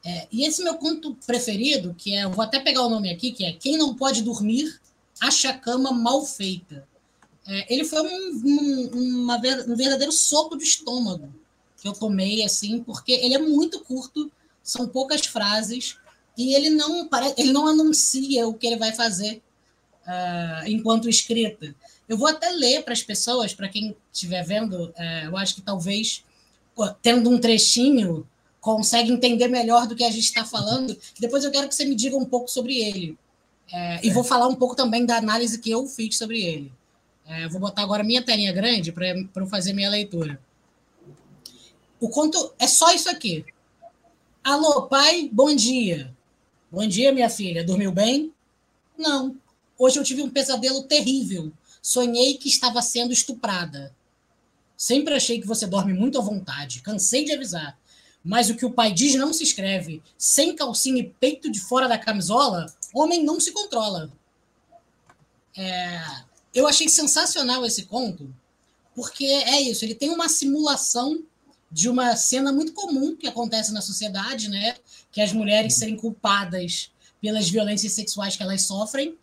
É, 0.03 0.27
e 0.31 0.45
esse 0.45 0.63
meu 0.63 0.75
conto 0.75 1.17
preferido, 1.25 1.95
que 1.97 2.15
é, 2.15 2.27
vou 2.27 2.43
até 2.43 2.59
pegar 2.59 2.83
o 2.83 2.89
nome 2.89 3.11
aqui, 3.11 3.31
que 3.31 3.43
é 3.43 3.53
Quem 3.53 3.77
Não 3.77 3.95
Pode 3.95 4.21
Dormir, 4.21 4.79
acha 5.19 5.49
a 5.49 5.57
cama 5.57 5.91
mal 5.91 6.23
feita. 6.25 6.87
É, 7.47 7.73
ele 7.73 7.83
foi 7.83 8.01
um, 8.01 8.41
um, 8.45 8.89
uma, 9.23 9.37
um 9.37 9.75
verdadeiro 9.75 10.11
soco 10.11 10.57
de 10.57 10.63
estômago 10.63 11.33
que 11.81 11.87
eu 11.87 11.93
tomei, 11.93 12.43
assim, 12.43 12.83
porque 12.83 13.11
ele 13.11 13.33
é 13.33 13.39
muito 13.39 13.79
curto, 13.79 14.31
são 14.63 14.87
poucas 14.87 15.25
frases, 15.25 15.97
e 16.37 16.53
ele 16.53 16.69
não, 16.69 17.09
ele 17.37 17.51
não 17.51 17.67
anuncia 17.67 18.47
o 18.47 18.53
que 18.53 18.67
ele 18.67 18.77
vai 18.77 18.93
fazer 18.93 19.41
uh, 20.05 20.67
enquanto 20.67 21.09
escrita. 21.09 21.75
Eu 22.07 22.17
vou 22.17 22.27
até 22.27 22.49
ler 22.49 22.83
para 22.83 22.93
as 22.93 23.01
pessoas, 23.01 23.53
para 23.53 23.67
quem 23.67 23.95
estiver 24.11 24.43
vendo, 24.43 24.89
uh, 24.89 25.25
eu 25.25 25.37
acho 25.37 25.55
que 25.55 25.61
talvez, 25.61 26.23
tendo 27.01 27.29
um 27.29 27.39
trechinho, 27.39 28.27
consegue 28.65 29.11
entender 29.11 29.47
melhor 29.47 29.87
do 29.87 29.95
que 29.95 30.03
a 30.03 30.09
gente 30.09 30.23
está 30.23 30.43
falando. 30.43 30.97
Depois 31.19 31.43
eu 31.43 31.51
quero 31.51 31.67
que 31.67 31.75
você 31.75 31.85
me 31.85 31.95
diga 31.95 32.17
um 32.17 32.25
pouco 32.25 32.49
sobre 32.49 32.81
ele. 32.81 33.17
É, 33.71 33.99
e 34.05 34.09
vou 34.09 34.23
falar 34.23 34.47
um 34.47 34.55
pouco 34.55 34.75
também 34.75 35.05
da 35.05 35.17
análise 35.17 35.59
que 35.59 35.69
eu 35.69 35.85
fiz 35.85 36.17
sobre 36.17 36.41
ele. 36.43 36.71
É, 37.27 37.47
vou 37.47 37.59
botar 37.59 37.81
agora 37.81 38.03
minha 38.03 38.23
telinha 38.23 38.51
grande 38.51 38.91
para 38.91 39.07
eu 39.35 39.47
fazer 39.47 39.73
minha 39.73 39.89
leitura. 39.89 40.39
O 41.99 42.09
conto 42.09 42.53
é 42.59 42.67
só 42.67 42.91
isso 42.93 43.09
aqui. 43.09 43.45
Alô, 44.43 44.83
pai, 44.83 45.29
bom 45.31 45.55
dia. 45.55 46.11
Bom 46.71 46.87
dia, 46.87 47.11
minha 47.11 47.29
filha. 47.29 47.63
Dormiu 47.63 47.91
bem? 47.91 48.31
Não. 48.97 49.35
Hoje 49.77 49.99
eu 49.99 50.03
tive 50.03 50.21
um 50.21 50.29
pesadelo 50.29 50.83
terrível. 50.83 51.51
Sonhei 51.81 52.35
que 52.37 52.49
estava 52.49 52.81
sendo 52.81 53.13
estuprada. 53.13 53.95
Sempre 54.77 55.13
achei 55.13 55.39
que 55.39 55.47
você 55.47 55.67
dorme 55.67 55.93
muito 55.93 56.17
à 56.17 56.21
vontade. 56.21 56.81
Cansei 56.81 57.25
de 57.25 57.33
avisar. 57.33 57.77
Mas 58.23 58.49
o 58.49 58.55
que 58.55 58.65
o 58.65 58.71
pai 58.71 58.91
diz 58.91 59.15
não 59.15 59.31
se 59.31 59.43
escreve. 59.43 60.01
Sem 60.17 60.55
calcinha 60.55 61.01
e 61.01 61.09
peito 61.09 61.51
de 61.51 61.59
fora 61.59 61.87
da 61.87 61.97
camisola, 61.97 62.65
homem 62.93 63.23
não 63.23 63.39
se 63.39 63.51
controla. 63.51 64.11
É, 65.55 66.01
eu 66.53 66.67
achei 66.67 66.89
sensacional 66.89 67.65
esse 67.65 67.83
conto, 67.83 68.33
porque 68.95 69.25
é 69.25 69.61
isso, 69.61 69.85
ele 69.85 69.95
tem 69.95 70.09
uma 70.09 70.27
simulação 70.27 71.23
de 71.71 71.89
uma 71.89 72.15
cena 72.15 72.51
muito 72.51 72.73
comum 72.73 73.15
que 73.15 73.27
acontece 73.27 73.73
na 73.73 73.81
sociedade, 73.81 74.49
né? 74.49 74.75
Que 75.11 75.21
as 75.21 75.33
mulheres 75.33 75.75
serem 75.75 75.97
culpadas 75.97 76.91
pelas 77.21 77.49
violências 77.49 77.93
sexuais 77.93 78.37
que 78.37 78.43
elas 78.43 78.63
sofrem. 78.63 79.17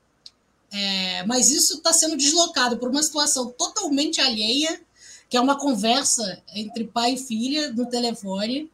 É, 0.73 1.25
mas 1.27 1.51
isso 1.51 1.77
está 1.77 1.93
sendo 1.93 2.17
deslocado 2.17 2.79
por 2.79 2.89
uma 2.89 3.03
situação 3.03 3.51
totalmente 3.51 4.21
alheia, 4.21 4.81
que 5.29 5.37
é 5.37 5.41
uma 5.41 5.59
conversa 5.59 6.43
entre 6.55 6.85
pai 6.85 7.15
e 7.15 7.19
filha 7.19 7.71
no 7.73 7.87
telefone, 7.87 8.71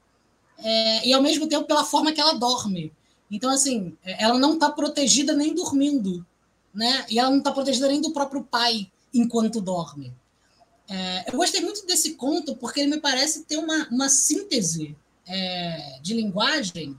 é, 0.59 1.09
e 1.09 1.13
ao 1.13 1.23
mesmo 1.23 1.49
tempo 1.49 1.67
pela 1.67 1.85
forma 1.85 2.13
que 2.13 2.21
ela 2.21 2.35
dorme. 2.35 2.93
Então, 3.31 3.51
assim, 3.51 3.97
ela 4.05 4.39
não 4.39 4.55
está 4.55 4.71
protegida 4.71 5.35
nem 5.35 5.55
dormindo, 5.55 6.25
né? 6.73 7.05
E 7.11 7.19
ela 7.19 7.31
não 7.31 7.39
está 7.39 7.53
protegida 7.53 7.89
nem 7.89 8.01
do 8.01 8.13
próprio 8.13 8.43
pai 8.43 8.91
enquanto 9.13 9.61
dorme. 9.61 10.13
É, 10.89 11.31
eu 11.31 11.37
gostei 11.37 11.61
muito 11.61 11.87
desse 11.87 12.15
conto 12.15 12.57
porque 12.57 12.81
ele 12.81 12.91
me 12.91 13.01
parece 13.01 13.45
ter 13.45 13.59
uma, 13.59 13.87
uma 13.91 14.09
síntese 14.09 14.97
é, 15.27 15.99
de 16.01 16.15
linguagem 16.15 16.97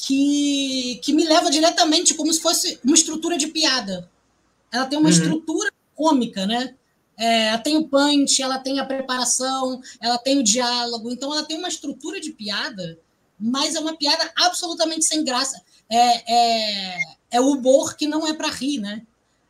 que, 0.00 1.00
que 1.02 1.12
me 1.12 1.24
leva 1.24 1.50
diretamente 1.50 2.14
como 2.14 2.32
se 2.32 2.40
fosse 2.40 2.78
uma 2.84 2.94
estrutura 2.94 3.36
de 3.36 3.48
piada. 3.48 4.10
Ela 4.72 4.86
tem 4.86 4.98
uma 4.98 5.08
uhum. 5.08 5.14
estrutura 5.14 5.70
cômica, 5.94 6.46
né? 6.46 6.74
É, 7.18 7.48
ela 7.48 7.58
tem 7.58 7.76
o 7.76 7.86
punch, 7.86 8.42
ela 8.42 8.58
tem 8.58 8.80
a 8.80 8.84
preparação, 8.84 9.82
ela 10.00 10.16
tem 10.16 10.38
o 10.38 10.42
diálogo. 10.42 11.10
Então, 11.10 11.32
ela 11.32 11.44
tem 11.44 11.58
uma 11.58 11.68
estrutura 11.68 12.20
de 12.20 12.32
piada 12.32 12.98
mas 13.40 13.74
é 13.74 13.80
uma 13.80 13.96
piada 13.96 14.30
absolutamente 14.36 15.06
sem 15.06 15.24
graça. 15.24 15.60
É, 15.88 16.34
é, 16.34 16.98
é 17.30 17.40
humor 17.40 17.96
que 17.96 18.06
não 18.06 18.26
é 18.26 18.34
para 18.34 18.50
rir, 18.50 18.78
né? 18.78 19.02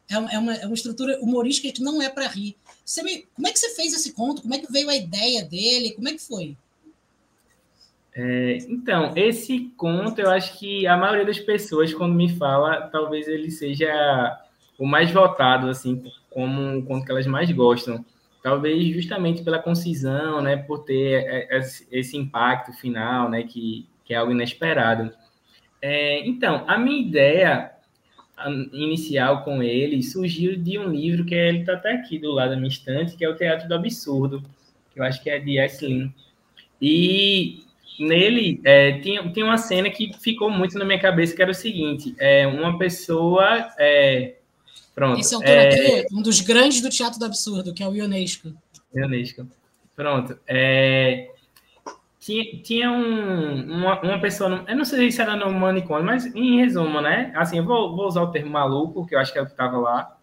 É, 0.08 0.14
é 0.14 0.38
uma, 0.38 0.54
é 0.54 0.66
uma 0.66 0.74
estrutura 0.74 1.18
humorística 1.20 1.72
que 1.72 1.82
não 1.82 2.00
é 2.00 2.08
para 2.08 2.28
rir. 2.28 2.56
Você 2.84 3.02
me, 3.02 3.26
como 3.34 3.48
é 3.48 3.52
que 3.52 3.58
você 3.58 3.74
fez 3.74 3.92
esse 3.92 4.12
conto? 4.12 4.42
Como 4.42 4.54
é 4.54 4.58
que 4.58 4.70
veio 4.70 4.88
a 4.88 4.94
ideia 4.94 5.44
dele? 5.44 5.90
Como 5.90 6.08
é 6.08 6.12
que 6.12 6.20
foi? 6.20 6.56
É, 8.14 8.58
então, 8.68 9.12
esse 9.14 9.72
conto, 9.76 10.20
eu 10.20 10.30
acho 10.30 10.58
que 10.58 10.86
a 10.86 10.96
maioria 10.96 11.24
das 11.24 11.38
pessoas, 11.38 11.94
quando 11.94 12.14
me 12.14 12.28
fala, 12.36 12.88
talvez 12.88 13.28
ele 13.28 13.50
seja 13.50 14.40
o 14.78 14.86
mais 14.86 15.10
votado, 15.10 15.68
assim, 15.68 16.02
como 16.30 16.78
o 16.78 16.82
conto 16.84 17.04
que 17.04 17.12
elas 17.12 17.26
mais 17.26 17.50
gostam. 17.52 18.04
Talvez 18.42 18.94
justamente 18.94 19.42
pela 19.42 19.58
concisão, 19.58 20.40
né, 20.40 20.56
por 20.56 20.80
ter 20.80 21.24
é, 21.26 21.60
esse 21.92 22.16
impacto 22.16 22.72
final, 22.72 23.28
né, 23.28 23.42
que, 23.42 23.86
que 24.04 24.14
é 24.14 24.16
algo 24.16 24.32
inesperado. 24.32 25.12
É, 25.82 26.26
então, 26.26 26.64
a 26.66 26.78
minha 26.78 27.00
ideia 27.00 27.72
inicial 28.72 29.44
com 29.44 29.62
ele 29.62 30.02
surgiu 30.02 30.56
de 30.56 30.78
um 30.78 30.88
livro 30.88 31.24
que 31.24 31.34
ele 31.34 31.58
está 31.58 31.74
até 31.74 31.92
aqui 31.92 32.18
do 32.18 32.32
lado 32.32 32.50
da 32.50 32.56
minha 32.56 32.68
estante, 32.68 33.16
que 33.16 33.24
é 33.24 33.28
o 33.28 33.36
Teatro 33.36 33.68
do 33.68 33.74
Absurdo, 33.74 34.42
que 34.92 34.98
eu 34.98 35.04
acho 35.04 35.22
que 35.22 35.28
é 35.28 35.38
de 35.38 35.58
Eslin. 35.58 36.12
E 36.80 37.64
nele 38.00 38.60
é, 38.64 38.98
tinha, 39.00 39.22
tinha 39.30 39.44
uma 39.44 39.58
cena 39.58 39.90
que 39.90 40.12
ficou 40.18 40.50
muito 40.50 40.78
na 40.78 40.84
minha 40.84 40.98
cabeça, 40.98 41.34
que 41.34 41.42
era 41.42 41.50
o 41.50 41.54
seguinte, 41.54 42.14
é, 42.18 42.46
uma 42.46 42.78
pessoa... 42.78 43.68
É, 43.78 44.34
Pronto. 44.94 45.20
Esse 45.20 45.34
autor 45.34 45.48
é... 45.48 45.68
aqui, 46.00 46.14
um 46.14 46.20
dos 46.20 46.40
grandes 46.40 46.80
do 46.80 46.90
teatro 46.90 47.18
do 47.18 47.24
absurdo, 47.24 47.72
que 47.72 47.82
é 47.82 47.88
o 47.88 47.94
Ionesco. 47.94 48.52
Ionesco. 48.94 49.46
Pronto. 49.96 50.38
É... 50.46 51.30
Tinha, 52.18 52.62
tinha 52.62 52.90
um, 52.90 53.78
uma, 53.78 54.00
uma 54.02 54.20
pessoa, 54.20 54.62
eu 54.68 54.76
não 54.76 54.84
sei 54.84 55.10
se 55.10 55.22
era 55.22 55.34
no 55.36 55.50
manicômio, 55.52 56.04
mas 56.04 56.26
em 56.34 56.58
resumo, 56.58 57.00
né? 57.00 57.32
Assim, 57.34 57.58
eu 57.58 57.64
vou, 57.64 57.96
vou 57.96 58.06
usar 58.06 58.20
o 58.22 58.30
termo 58.30 58.50
maluco, 58.50 59.06
que 59.06 59.14
eu 59.14 59.18
acho 59.18 59.32
que 59.32 59.38
é 59.38 59.42
o 59.42 59.46
que 59.46 59.52
estava 59.52 59.78
lá. 59.78 60.16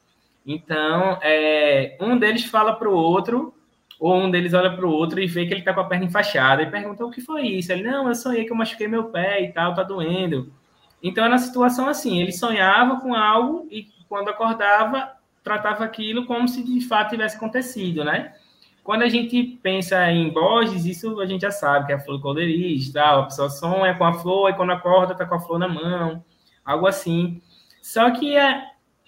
Então, 0.46 1.18
é, 1.24 1.98
um 2.00 2.18
deles 2.18 2.46
fala 2.46 2.74
para 2.74 2.88
o 2.88 2.94
outro, 2.94 3.54
ou 4.00 4.16
um 4.16 4.30
deles 4.30 4.54
olha 4.54 4.72
para 4.76 4.86
o 4.86 4.92
outro 4.92 5.20
e 5.20 5.28
vê 5.28 5.46
que 5.46 5.54
ele 5.54 5.62
está 5.62 5.74
com 5.74 5.82
a 5.82 5.86
perna 5.86 6.06
enfaixada 6.06 6.62
e 6.62 6.70
pergunta 6.70 7.06
o 7.06 7.12
que 7.12 7.22
foi 7.22 7.48
isso. 7.48 7.72
Ele, 7.72 7.84
não, 7.84 8.08
eu 8.08 8.16
sonhei 8.16 8.46
que 8.46 8.52
eu 8.52 8.56
machuquei 8.56 8.88
meu 8.88 9.06
pé 9.06 9.42
e 9.42 9.52
tal, 9.52 9.74
tá 9.74 9.84
doendo. 9.84 10.52
Então, 11.02 11.24
era 11.24 11.34
uma 11.34 11.40
situação 11.40 11.88
assim, 11.88 12.22
ele 12.22 12.32
sonhava 12.32 13.00
com 13.00 13.14
algo 13.14 13.68
e 13.72 13.88
quando 14.10 14.30
acordava, 14.30 15.12
tratava 15.44 15.84
aquilo 15.84 16.26
como 16.26 16.48
se 16.48 16.64
de 16.64 16.82
fato 16.82 17.12
tivesse 17.12 17.38
acontecido, 17.38 18.04
né? 18.04 18.34
quando 18.88 19.02
a 19.02 19.10
gente 19.10 19.60
pensa 19.62 20.10
em 20.10 20.30
Borges, 20.30 20.86
isso 20.86 21.20
a 21.20 21.26
gente 21.26 21.42
já 21.42 21.52
sabe, 21.52 21.88
que 21.88 21.92
é 21.92 21.96
a 21.96 22.00
flor 22.00 22.22
colorista, 22.22 23.02
tal, 23.02 23.20
a 23.20 23.26
pessoa 23.26 23.50
sonha 23.50 23.94
com 23.94 24.06
a 24.06 24.14
flor, 24.14 24.50
e 24.50 24.54
quando 24.54 24.72
acorda 24.72 25.14
tá 25.14 25.26
com 25.26 25.36
a 25.36 25.40
flor 25.42 25.60
na 25.60 25.68
mão, 25.68 26.24
algo 26.64 26.88
assim. 26.88 27.42
Só 27.82 28.10
que, 28.12 28.38
é, 28.38 28.64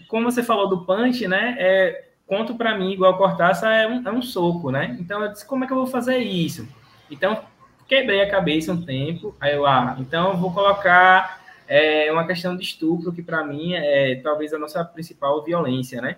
como 0.10 0.30
você 0.30 0.44
falou 0.44 0.68
do 0.68 0.86
punch, 0.86 1.26
né, 1.30 1.56
é, 1.58 2.09
conto 2.30 2.54
para 2.54 2.78
mim, 2.78 2.92
igual 2.92 3.18
Cortaça, 3.18 3.68
é 3.74 3.88
um, 3.88 4.08
é 4.08 4.12
um 4.12 4.22
soco, 4.22 4.70
né? 4.70 4.96
Então, 5.00 5.24
eu 5.24 5.32
disse, 5.32 5.46
como 5.46 5.64
é 5.64 5.68
que 5.68 5.74
eu 5.74 5.78
vou 5.78 5.88
fazer 5.88 6.20
isso? 6.20 6.70
Então, 7.10 7.42
quebrei 7.88 8.22
a 8.22 8.30
cabeça 8.30 8.72
um 8.72 8.86
tempo, 8.86 9.36
aí 9.42 9.56
eu, 9.56 9.66
ah, 9.66 9.98
então 10.00 10.30
eu 10.32 10.38
vou 10.38 10.54
colocar 10.54 11.42
é, 11.68 12.12
uma 12.12 12.28
questão 12.28 12.56
de 12.56 12.64
estupro, 12.64 13.12
que 13.12 13.24
para 13.24 13.44
mim 13.44 13.74
é 13.74 14.16
talvez 14.24 14.54
a 14.54 14.60
nossa 14.60 14.86
principal 14.86 15.44
violência, 15.44 16.00
né? 16.00 16.18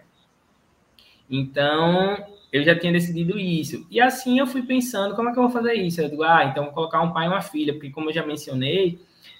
Então, 1.29 2.17
eu 2.51 2.61
já 2.61 2.77
tinha 2.77 2.91
decidido 2.91 3.39
isso. 3.39 3.87
E 3.89 4.01
assim 4.01 4.37
eu 4.37 4.45
fui 4.45 4.63
pensando, 4.63 5.15
como 5.15 5.29
é 5.29 5.31
que 5.31 5.39
eu 5.39 5.43
vou 5.43 5.51
fazer 5.51 5.75
isso? 5.75 6.01
Eu 6.01 6.09
digo, 6.09 6.23
ah, 6.23 6.43
então 6.43 6.65
vou 6.65 6.73
colocar 6.73 7.01
um 7.01 7.13
pai 7.13 7.25
e 7.25 7.29
uma 7.29 7.41
filha, 7.41 7.71
porque 7.71 7.89
como 7.89 8.09
eu 8.09 8.13
já 8.13 8.25
mencionei, 8.25 8.99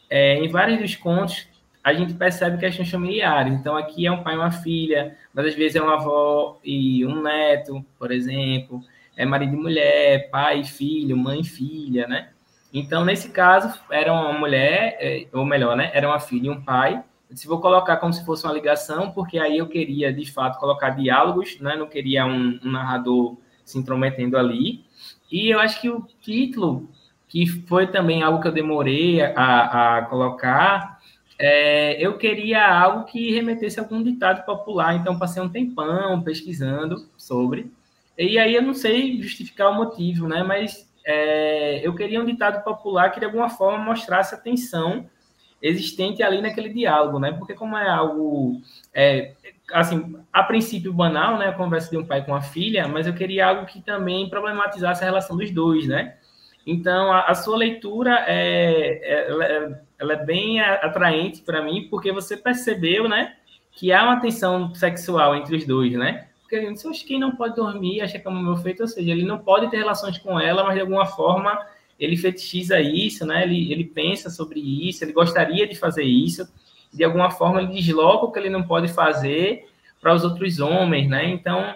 é, 0.10 0.36
em 0.36 0.48
vários 0.48 0.80
dos 0.80 0.96
contos 0.96 1.51
a 1.84 1.94
gente 1.94 2.14
percebe 2.14 2.58
questões 2.58 2.90
familiares. 2.90 3.54
Então 3.54 3.76
aqui 3.76 4.06
é 4.06 4.12
um 4.12 4.24
pai 4.24 4.36
e 4.36 4.38
uma 4.38 4.52
filha, 4.52 5.18
mas 5.34 5.48
às 5.48 5.56
vezes 5.56 5.76
é 5.76 5.82
uma 5.82 5.96
avó 5.96 6.60
e 6.64 7.06
um 7.06 7.22
neto, 7.22 7.84
por 7.98 8.12
exemplo. 8.12 8.82
É 9.16 9.26
marido 9.26 9.56
e 9.56 9.60
mulher, 9.60 10.30
pai 10.30 10.62
e 10.62 10.64
filho, 10.66 11.18
mãe 11.18 11.42
e 11.42 11.46
filha, 11.46 12.08
né? 12.08 12.30
Então, 12.74 13.04
nesse 13.04 13.30
caso, 13.30 13.78
era 13.90 14.14
uma 14.14 14.32
mulher, 14.32 14.98
é, 15.00 15.28
ou 15.34 15.46
melhor, 15.46 15.76
né? 15.76 15.92
Era 15.94 16.08
uma 16.08 16.20
filha 16.20 16.48
e 16.48 16.50
um 16.50 16.62
pai, 16.62 17.04
se 17.34 17.48
vou 17.48 17.60
colocar 17.60 17.98
como 17.98 18.14
se 18.14 18.26
fosse 18.26 18.46
uma 18.46 18.54
ligação, 18.54 19.12
porque 19.12 19.38
aí 19.40 19.58
eu 19.58 19.68
queria, 19.68 20.12
de 20.12 20.30
fato, 20.32 20.60
colocar 20.60 20.92
diálogos, 20.92 21.60
né? 21.60 21.76
Não 21.76 21.88
queria 21.88 22.26
um, 22.26 22.60
um 22.64 22.72
narrador 22.72 23.38
se 23.64 23.78
intrometendo 23.78 24.38
ali. 24.38 24.84
E 25.32 25.50
eu 25.50 25.60
acho 25.60 25.80
que 25.80 25.90
o 25.90 26.06
título, 26.22 26.90
que 27.28 27.48
foi 27.48 27.88
também 27.88 28.22
algo 28.22 28.42
que 28.42 28.48
eu 28.48 28.52
demorei 28.52 29.22
a, 29.22 29.98
a 29.98 30.02
colocar, 30.04 31.00
é, 31.44 32.00
eu 32.00 32.20
queria 32.20 32.64
algo 32.64 33.06
que 33.06 33.32
remetesse 33.32 33.80
a 33.80 33.84
algum 33.84 34.04
ditado 34.04 34.46
popular. 34.46 34.94
Então, 34.94 35.18
passei 35.18 35.42
um 35.42 35.50
tempão 35.50 36.22
pesquisando 36.22 37.10
sobre. 37.18 37.72
E 38.16 38.38
aí 38.38 38.54
eu 38.54 38.62
não 38.62 38.76
sei 38.76 39.20
justificar 39.20 39.72
o 39.72 39.74
motivo, 39.74 40.28
né? 40.28 40.44
Mas 40.44 40.88
é, 41.04 41.82
eu 41.84 41.96
queria 41.96 42.22
um 42.22 42.26
ditado 42.26 42.64
popular 42.64 43.10
que, 43.10 43.20
de 43.20 43.26
alguma 43.26 43.50
forma, 43.50 43.84
mostrasse 43.84 44.36
a 44.36 44.38
tensão 44.38 45.10
existente 45.60 46.22
ali 46.22 46.44
naquele 46.44 46.70
diálogo, 46.70 47.18
né? 47.18 47.32
Porque 47.32 47.56
como 47.56 47.76
é 47.76 47.90
algo, 47.90 48.62
é, 48.94 49.34
assim, 49.74 50.16
a 50.32 50.44
princípio 50.44 50.94
banal, 50.94 51.40
né? 51.40 51.48
A 51.48 51.54
conversa 51.54 51.90
de 51.90 51.98
um 51.98 52.06
pai 52.06 52.24
com 52.24 52.36
a 52.36 52.42
filha, 52.42 52.88
mas 52.88 53.08
eu 53.08 53.16
queria 53.16 53.48
algo 53.48 53.66
que 53.66 53.82
também 53.82 54.30
problematizasse 54.30 55.02
a 55.02 55.06
relação 55.06 55.36
dos 55.36 55.50
dois, 55.50 55.88
né? 55.88 56.18
Então, 56.68 57.12
a, 57.12 57.22
a 57.22 57.34
sua 57.34 57.58
leitura 57.58 58.26
é, 58.28 59.02
é, 59.02 59.82
ela, 60.02 60.14
é, 60.14 60.26
bem 60.26 60.60
atraente 60.60 61.42
para 61.42 61.62
mim, 61.62 61.88
porque 61.90 62.12
você 62.12 62.36
percebeu, 62.36 63.08
né? 63.08 63.36
Que 63.72 63.94
há 63.94 64.04
uma 64.04 64.20
tensão 64.20 64.74
sexual 64.74 65.36
entre 65.36 65.56
os 65.56 65.66
dois, 65.66 65.94
né? 65.94 66.28
Porque 66.42 66.56
acha 66.56 66.92
que 66.92 67.06
quem 67.06 67.20
não 67.20 67.36
pode 67.36 67.56
dormir, 67.56 68.02
acha 68.02 68.20
que 68.20 68.28
é 68.28 68.32
meu 68.32 68.58
feito, 68.58 68.82
ou 68.82 68.88
seja, 68.88 69.12
ele 69.12 69.24
não 69.24 69.38
pode 69.38 69.70
ter 69.70 69.78
relações 69.78 70.18
com 70.18 70.40
ela, 70.40 70.64
mas 70.64 70.74
de 70.74 70.82
alguma 70.82 71.06
forma 71.06 71.66
ele 72.00 72.18
fetichiza 72.18 72.82
isso, 72.82 73.26
né? 73.26 73.44
Ele, 73.44 73.72
ele 73.72 73.86
pensa 73.86 74.30
sobre 74.30 74.60
isso, 74.60 75.04
ele 75.04 75.14
gostaria 75.14 75.68
de 75.68 75.76
fazer 75.76 76.04
isso, 76.04 76.52
de 76.92 77.04
alguma 77.04 77.30
forma 77.30 77.62
ele 77.62 77.72
desloca 77.72 78.26
o 78.26 78.32
que 78.32 78.40
ele 78.40 78.50
não 78.50 78.64
pode 78.64 78.88
fazer 78.88 79.68
para 80.02 80.16
os 80.16 80.24
outros 80.24 80.60
homens, 80.60 81.08
né? 81.08 81.30
Então, 81.30 81.74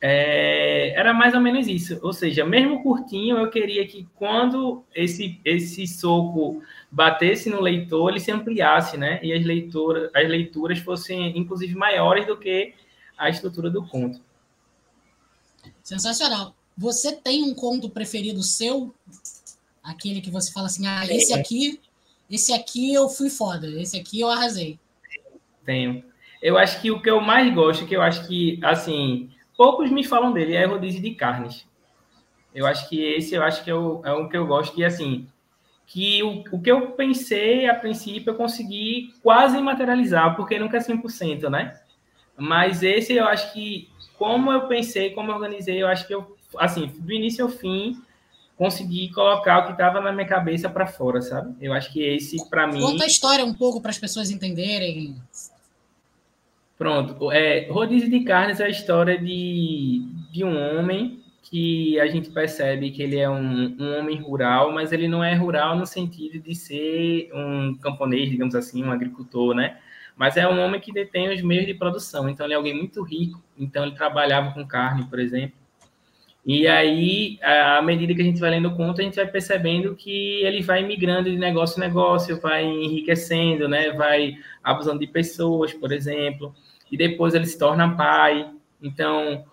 é, 0.00 0.90
era 0.98 1.12
mais 1.12 1.34
ou 1.34 1.40
menos 1.40 1.66
isso. 1.66 1.98
Ou 2.02 2.12
seja, 2.12 2.44
mesmo 2.44 2.82
curtinho, 2.82 3.38
eu 3.38 3.50
queria 3.50 3.86
que 3.86 4.08
quando 4.14 4.84
esse, 4.94 5.40
esse 5.44 5.86
soco 5.86 6.62
batesse 6.90 7.50
no 7.50 7.60
leitor, 7.60 8.10
ele 8.10 8.20
se 8.20 8.30
ampliasse, 8.30 8.96
né? 8.96 9.20
E 9.22 9.32
as 9.32 9.44
leituras, 9.44 10.10
as 10.14 10.28
leituras 10.28 10.78
fossem, 10.78 11.36
inclusive, 11.38 11.74
maiores 11.74 12.26
do 12.26 12.36
que 12.36 12.74
a 13.16 13.28
estrutura 13.28 13.70
do 13.70 13.86
conto. 13.86 14.20
Sensacional. 15.82 16.54
Você 16.76 17.12
tem 17.12 17.42
um 17.42 17.54
conto 17.54 17.90
preferido 17.90 18.42
seu 18.42 18.94
Aquele 19.82 20.20
que 20.20 20.30
você 20.30 20.52
fala 20.52 20.66
assim, 20.66 20.86
ah, 20.86 21.06
esse 21.06 21.32
aqui, 21.32 21.80
esse 22.30 22.52
aqui 22.52 22.92
eu 22.92 23.08
fui 23.08 23.30
foda, 23.30 23.66
esse 23.80 23.98
aqui 23.98 24.20
eu 24.20 24.28
arrasei. 24.28 24.78
Tenho. 25.64 26.04
Eu 26.42 26.58
acho 26.58 26.80
que 26.80 26.90
o 26.90 27.00
que 27.00 27.10
eu 27.10 27.20
mais 27.20 27.52
gosto, 27.54 27.86
que 27.86 27.96
eu 27.96 28.02
acho 28.02 28.26
que, 28.26 28.58
assim, 28.62 29.30
poucos 29.60 29.90
me 29.90 30.02
falam 30.02 30.32
dele, 30.32 30.54
é 30.54 30.64
rodízio 30.64 31.02
de 31.02 31.10
carnes. 31.10 31.66
Eu 32.54 32.66
acho 32.66 32.88
que 32.88 32.98
esse, 32.98 33.34
eu 33.34 33.42
acho 33.42 33.62
que 33.62 33.70
é 33.70 33.74
o, 33.74 34.00
é 34.06 34.10
o 34.10 34.26
que 34.26 34.34
eu 34.34 34.46
gosto, 34.46 34.74
que, 34.74 34.82
assim, 34.82 35.28
que 35.86 36.22
o, 36.22 36.42
o 36.50 36.62
que 36.62 36.70
eu 36.70 36.92
pensei, 36.92 37.68
a 37.68 37.74
princípio, 37.74 38.30
eu 38.30 38.36
consegui 38.36 39.12
quase 39.22 39.60
materializar, 39.60 40.34
porque 40.34 40.58
nunca 40.58 40.78
é 40.78 40.80
100%, 40.80 41.50
né? 41.50 41.78
Mas 42.38 42.82
esse, 42.82 43.12
eu 43.12 43.26
acho 43.26 43.52
que, 43.52 43.90
como 44.16 44.50
eu 44.50 44.66
pensei, 44.66 45.10
como 45.10 45.30
eu 45.30 45.34
organizei, 45.34 45.82
eu 45.82 45.88
acho 45.88 46.06
que 46.06 46.14
eu, 46.14 46.34
assim, 46.56 46.86
do 46.98 47.12
início 47.12 47.44
ao 47.44 47.50
fim, 47.50 48.00
conseguir 48.56 49.12
colocar 49.12 49.58
o 49.58 49.66
que 49.66 49.72
estava 49.72 50.00
na 50.00 50.10
minha 50.10 50.26
cabeça 50.26 50.70
para 50.70 50.86
fora, 50.86 51.20
sabe? 51.20 51.54
Eu 51.60 51.74
acho 51.74 51.92
que 51.92 52.02
esse, 52.02 52.48
para 52.48 52.66
mim. 52.66 52.80
Conta 52.80 53.04
a 53.04 53.06
história 53.06 53.44
um 53.44 53.52
pouco 53.52 53.78
para 53.82 53.90
as 53.90 53.98
pessoas 53.98 54.30
entenderem. 54.30 55.20
Pronto. 56.80 57.30
É, 57.30 57.68
Rodízio 57.70 58.08
de 58.08 58.20
Carnes 58.20 58.58
é 58.58 58.64
a 58.64 58.68
história 58.70 59.18
de, 59.18 60.02
de 60.32 60.42
um 60.42 60.56
homem 60.56 61.22
que 61.42 62.00
a 62.00 62.06
gente 62.06 62.30
percebe 62.30 62.90
que 62.90 63.02
ele 63.02 63.18
é 63.18 63.28
um, 63.28 63.76
um 63.78 63.98
homem 63.98 64.18
rural, 64.18 64.72
mas 64.72 64.90
ele 64.90 65.06
não 65.06 65.22
é 65.22 65.34
rural 65.34 65.76
no 65.76 65.84
sentido 65.84 66.42
de 66.42 66.54
ser 66.54 67.30
um 67.34 67.74
camponês, 67.74 68.30
digamos 68.30 68.54
assim, 68.54 68.82
um 68.82 68.90
agricultor, 68.90 69.54
né? 69.54 69.76
Mas 70.16 70.38
é 70.38 70.48
um 70.48 70.58
homem 70.58 70.80
que 70.80 70.90
detém 70.90 71.28
os 71.30 71.42
meios 71.42 71.66
de 71.66 71.74
produção. 71.74 72.30
Então, 72.30 72.46
ele 72.46 72.54
é 72.54 72.56
alguém 72.56 72.74
muito 72.74 73.02
rico. 73.02 73.44
Então, 73.58 73.84
ele 73.84 73.94
trabalhava 73.94 74.54
com 74.54 74.66
carne, 74.66 75.04
por 75.04 75.18
exemplo 75.18 75.60
e 76.44 76.66
aí, 76.66 77.38
à 77.42 77.82
medida 77.82 78.14
que 78.14 78.22
a 78.22 78.24
gente 78.24 78.40
vai 78.40 78.50
lendo 78.50 78.68
o 78.68 78.76
conto, 78.76 79.00
a 79.00 79.04
gente 79.04 79.16
vai 79.16 79.26
percebendo 79.26 79.94
que 79.94 80.42
ele 80.42 80.62
vai 80.62 80.82
migrando 80.82 81.30
de 81.30 81.36
negócio 81.36 81.78
em 81.78 81.86
negócio, 81.86 82.40
vai 82.40 82.64
enriquecendo, 82.64 83.68
né? 83.68 83.92
Vai 83.92 84.36
abusando 84.64 85.00
de 85.00 85.06
pessoas, 85.06 85.74
por 85.74 85.92
exemplo, 85.92 86.54
e 86.90 86.96
depois 86.96 87.34
ele 87.34 87.46
se 87.46 87.58
torna 87.58 87.96
pai. 87.96 88.50
Então, 88.82 89.44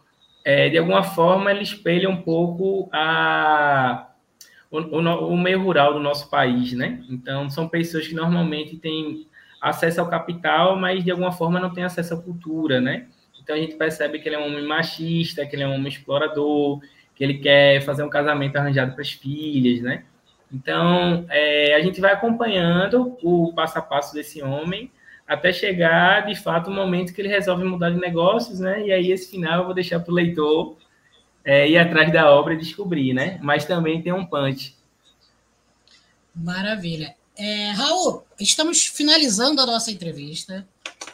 é, 0.44 0.70
de 0.70 0.78
alguma 0.78 1.04
forma, 1.04 1.52
ele 1.52 1.64
espelha 1.64 2.10
um 2.10 2.22
pouco 2.22 2.90
a, 2.92 4.10
o, 4.72 4.80
o, 4.80 5.28
o 5.34 5.38
meio 5.38 5.62
rural 5.62 5.94
do 5.94 6.00
nosso 6.00 6.30
país, 6.30 6.74
né? 6.74 7.04
Então, 7.10 7.50
são 7.50 7.68
pessoas 7.68 8.08
que 8.08 8.16
normalmente 8.16 8.78
têm 8.78 9.28
acesso 9.62 10.00
ao 10.00 10.10
capital, 10.10 10.76
mas 10.76 11.04
de 11.04 11.12
alguma 11.12 11.32
forma 11.32 11.60
não 11.60 11.74
têm 11.74 11.84
acesso 11.84 12.14
à 12.14 12.22
cultura, 12.22 12.80
né? 12.80 13.08
Então 13.42 13.56
a 13.56 13.60
gente 13.60 13.76
percebe 13.76 14.20
que 14.20 14.28
ele 14.28 14.36
é 14.36 14.40
um 14.40 14.48
homem 14.48 14.66
machista, 14.66 15.46
que 15.46 15.56
ele 15.56 15.64
é 15.64 15.68
um 15.68 15.76
homem 15.76 15.88
explorador, 15.88 16.82
que 17.16 17.24
ele 17.24 17.36
quer 17.36 17.82
fazer 17.82 18.04
um 18.04 18.10
casamento 18.10 18.58
arranjado 18.58 18.94
para 18.94 19.02
as 19.02 19.12
filhas, 19.12 19.82
né? 19.82 20.04
Então 20.52 21.26
é, 21.30 21.74
a 21.76 21.82
gente 21.82 22.00
vai 22.00 22.14
acompanhando 22.14 23.18
o 23.24 23.54
passo 23.54 23.80
a 23.80 23.82
passo 23.82 24.14
desse 24.14 24.42
homem 24.42 24.92
até 25.28 25.52
chegar 25.52 26.26
de 26.26 26.36
fato 26.36 26.70
o 26.70 26.74
momento 26.74 27.14
que 27.14 27.20
ele 27.20 27.28
resolve 27.28 27.64
mudar 27.64 27.90
de 27.90 28.00
negócios, 28.00 28.60
né? 28.60 28.86
E 28.86 28.92
aí 28.92 29.12
esse 29.12 29.30
final 29.30 29.60
eu 29.60 29.66
vou 29.66 29.74
deixar 29.74 30.00
para 30.00 30.12
o 30.12 30.16
leitor 30.16 30.78
é, 31.44 31.70
ir 31.70 31.78
atrás 31.78 32.12
da 32.12 32.32
obra 32.32 32.54
e 32.54 32.58
descobrir, 32.58 33.14
né? 33.14 33.38
Mas 33.42 33.66
também 33.66 34.02
tem 34.02 34.14
um 34.14 34.26
punch. 34.26 34.76
Maravilha. 36.34 37.16
É, 37.36 37.72
Raul, 37.72 38.24
estamos 38.40 38.86
finalizando 38.88 39.62
a 39.62 39.66
nossa 39.66 39.92
entrevista 39.92 40.68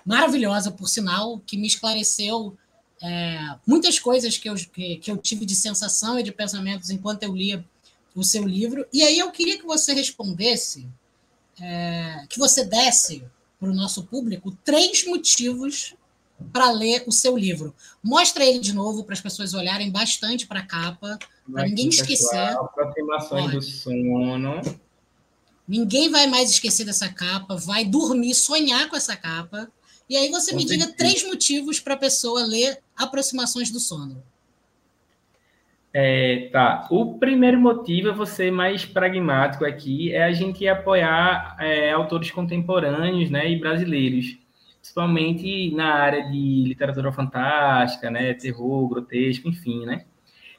maravilhosa, 0.05 0.71
por 0.71 0.87
sinal, 0.87 1.39
que 1.39 1.57
me 1.57 1.67
esclareceu 1.67 2.57
é, 3.01 3.55
muitas 3.65 3.99
coisas 3.99 4.37
que 4.37 4.49
eu, 4.49 4.55
que, 4.55 4.97
que 4.97 5.11
eu 5.11 5.17
tive 5.17 5.45
de 5.45 5.55
sensação 5.55 6.19
e 6.19 6.23
de 6.23 6.31
pensamentos 6.31 6.89
enquanto 6.89 7.23
eu 7.23 7.35
lia 7.35 7.63
o 8.15 8.23
seu 8.23 8.43
livro. 8.43 8.85
E 8.93 9.03
aí 9.03 9.19
eu 9.19 9.31
queria 9.31 9.57
que 9.57 9.65
você 9.65 9.93
respondesse, 9.93 10.87
é, 11.59 12.25
que 12.29 12.39
você 12.39 12.63
desse 12.63 13.25
para 13.63 13.71
o 13.71 13.73
nosso 13.73 14.03
público 14.03 14.51
três 14.61 15.05
motivos 15.05 15.95
para 16.51 16.69
ler 16.71 17.05
o 17.07 17.13
seu 17.13 17.37
livro. 17.37 17.73
Mostra 18.03 18.43
ele 18.43 18.59
de 18.59 18.73
novo 18.73 19.05
para 19.05 19.13
as 19.13 19.21
pessoas 19.21 19.53
olharem 19.53 19.89
bastante 19.89 20.45
para 20.45 20.59
a 20.59 20.65
capa, 20.65 21.17
para 21.49 21.63
ninguém 21.63 21.87
esquecer. 21.87 22.57
Aproximações 22.57 23.51
do 23.53 23.61
sono. 23.61 24.61
Ninguém 25.65 26.09
vai 26.09 26.27
mais 26.27 26.49
esquecer 26.49 26.83
dessa 26.83 27.07
capa, 27.07 27.55
vai 27.55 27.85
dormir, 27.85 28.35
sonhar 28.35 28.89
com 28.89 28.97
essa 28.97 29.15
capa. 29.15 29.71
E 30.09 30.17
aí 30.17 30.29
você 30.29 30.53
me 30.53 30.65
diga 30.65 30.91
três 30.97 31.23
motivos 31.23 31.79
para 31.79 31.93
a 31.93 31.97
pessoa 31.97 32.43
ler 32.43 32.83
Aproximações 32.97 33.71
do 33.71 33.79
Sono. 33.79 34.21
É, 35.95 36.49
tá. 36.51 36.87
O 36.89 37.19
primeiro 37.19 37.59
motivo, 37.59 38.07
eu 38.07 38.15
vou 38.15 38.25
ser 38.25 38.51
mais 38.51 38.83
pragmático 38.83 39.63
aqui, 39.63 40.11
é 40.11 40.23
a 40.23 40.31
gente 40.31 40.67
apoiar 40.67 41.55
é, 41.59 41.91
autores 41.91 42.31
contemporâneos 42.31 43.29
né, 43.29 43.51
e 43.51 43.59
brasileiros, 43.59 44.35
principalmente 44.79 45.71
na 45.75 45.93
área 45.93 46.23
de 46.31 46.63
literatura 46.65 47.11
fantástica, 47.11 48.09
né, 48.09 48.33
terror, 48.33 48.89
grotesco, 48.89 49.47
enfim, 49.47 49.85
né? 49.85 50.05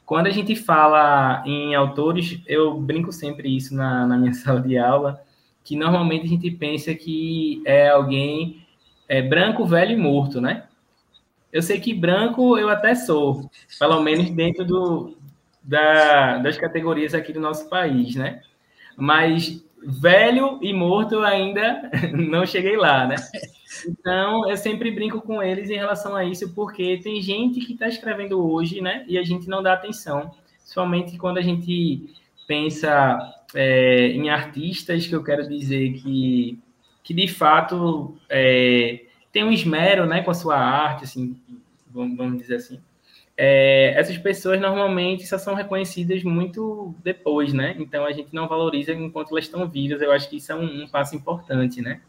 Quando 0.07 0.27
a 0.29 0.31
gente 0.31 0.55
fala 0.55 1.43
em 1.47 1.75
autores, 1.75 2.41
eu 2.47 2.79
brinco 2.81 3.11
sempre 3.11 3.57
isso 3.57 3.75
na, 3.75 4.07
na 4.07 4.17
minha 4.17 4.35
sala 4.35 4.61
de 4.61 4.79
aula, 4.79 5.21
que 5.65 5.75
normalmente 5.75 6.27
a 6.27 6.29
gente 6.29 6.51
pensa 6.53 6.95
que 6.95 7.61
é 7.65 7.89
alguém 7.89 8.65
é, 9.09 9.21
branco, 9.21 9.65
velho 9.67 9.93
e 9.93 9.97
morto, 9.97 10.41
né? 10.41 10.65
Eu 11.53 11.63
sei 11.63 11.81
que 11.81 11.95
branco 11.95 12.59
eu 12.59 12.69
até 12.69 12.95
sou, 12.95 13.51
pelo 13.79 14.03
menos 14.03 14.29
dentro 14.31 14.65
do, 14.65 15.17
da, 15.65 16.39
das 16.39 16.59
categorias 16.59 17.15
aqui 17.15 17.33
do 17.33 17.41
nosso 17.41 17.69
país, 17.69 18.15
né? 18.15 18.43
Mas 18.97 19.65
velho 19.83 20.59
e 20.63 20.73
morto 20.73 21.19
ainda 21.21 21.91
não 22.13 22.47
cheguei 22.47 22.77
lá, 22.77 23.07
né? 23.07 23.17
Então, 23.89 24.49
eu 24.49 24.57
sempre 24.57 24.91
brinco 24.91 25.21
com 25.21 25.43
eles 25.43 25.69
em 25.69 25.77
relação 25.77 26.15
a 26.15 26.25
isso, 26.25 26.55
porque 26.55 27.01
tem 27.03 27.21
gente 27.21 27.61
que 27.61 27.73
está 27.73 27.89
escrevendo 27.89 28.41
hoje, 28.41 28.81
né? 28.81 29.05
E 29.09 29.19
a 29.19 29.23
gente 29.23 29.49
não 29.49 29.63
dá 29.63 29.73
atenção, 29.73 30.33
somente 30.65 31.19
quando 31.19 31.39
a 31.39 31.43
gente 31.43 32.15
pensa 32.47 33.19
é, 33.55 34.09
em 34.09 34.29
artistas, 34.31 35.07
que 35.07 35.15
eu 35.15 35.25
quero 35.25 35.49
dizer 35.49 35.95
que, 35.95 36.59
que 37.03 37.15
de 37.15 37.27
fato 37.27 38.17
é, 38.29 39.05
tem 39.33 39.43
um 39.43 39.51
esmero, 39.51 40.07
né, 40.07 40.23
com 40.23 40.31
a 40.31 40.35
sua 40.35 40.57
arte, 40.57 41.05
assim, 41.05 41.37
vamos, 41.91 42.17
vamos 42.17 42.39
dizer 42.39 42.57
assim 42.57 42.79
é, 43.37 43.95
essas 43.97 44.17
pessoas 44.17 44.61
normalmente 44.61 45.27
só 45.27 45.39
são 45.39 45.55
reconhecidas 45.55 46.23
muito 46.23 46.95
depois, 47.03 47.53
né? 47.53 47.75
Então 47.79 48.05
a 48.05 48.13
gente 48.13 48.33
não 48.33 48.47
valoriza 48.47 48.93
enquanto 48.93 49.33
elas 49.33 49.45
estão 49.45 49.69
vivas. 49.69 50.01
Eu 50.01 50.13
acho 50.13 50.29
que 50.29 50.37
isso 50.37 50.53
é 50.53 50.55
um, 50.55 50.85
um 50.85 50.89
passo 50.89 51.17
importante, 51.17 51.83
né? 51.83 52.01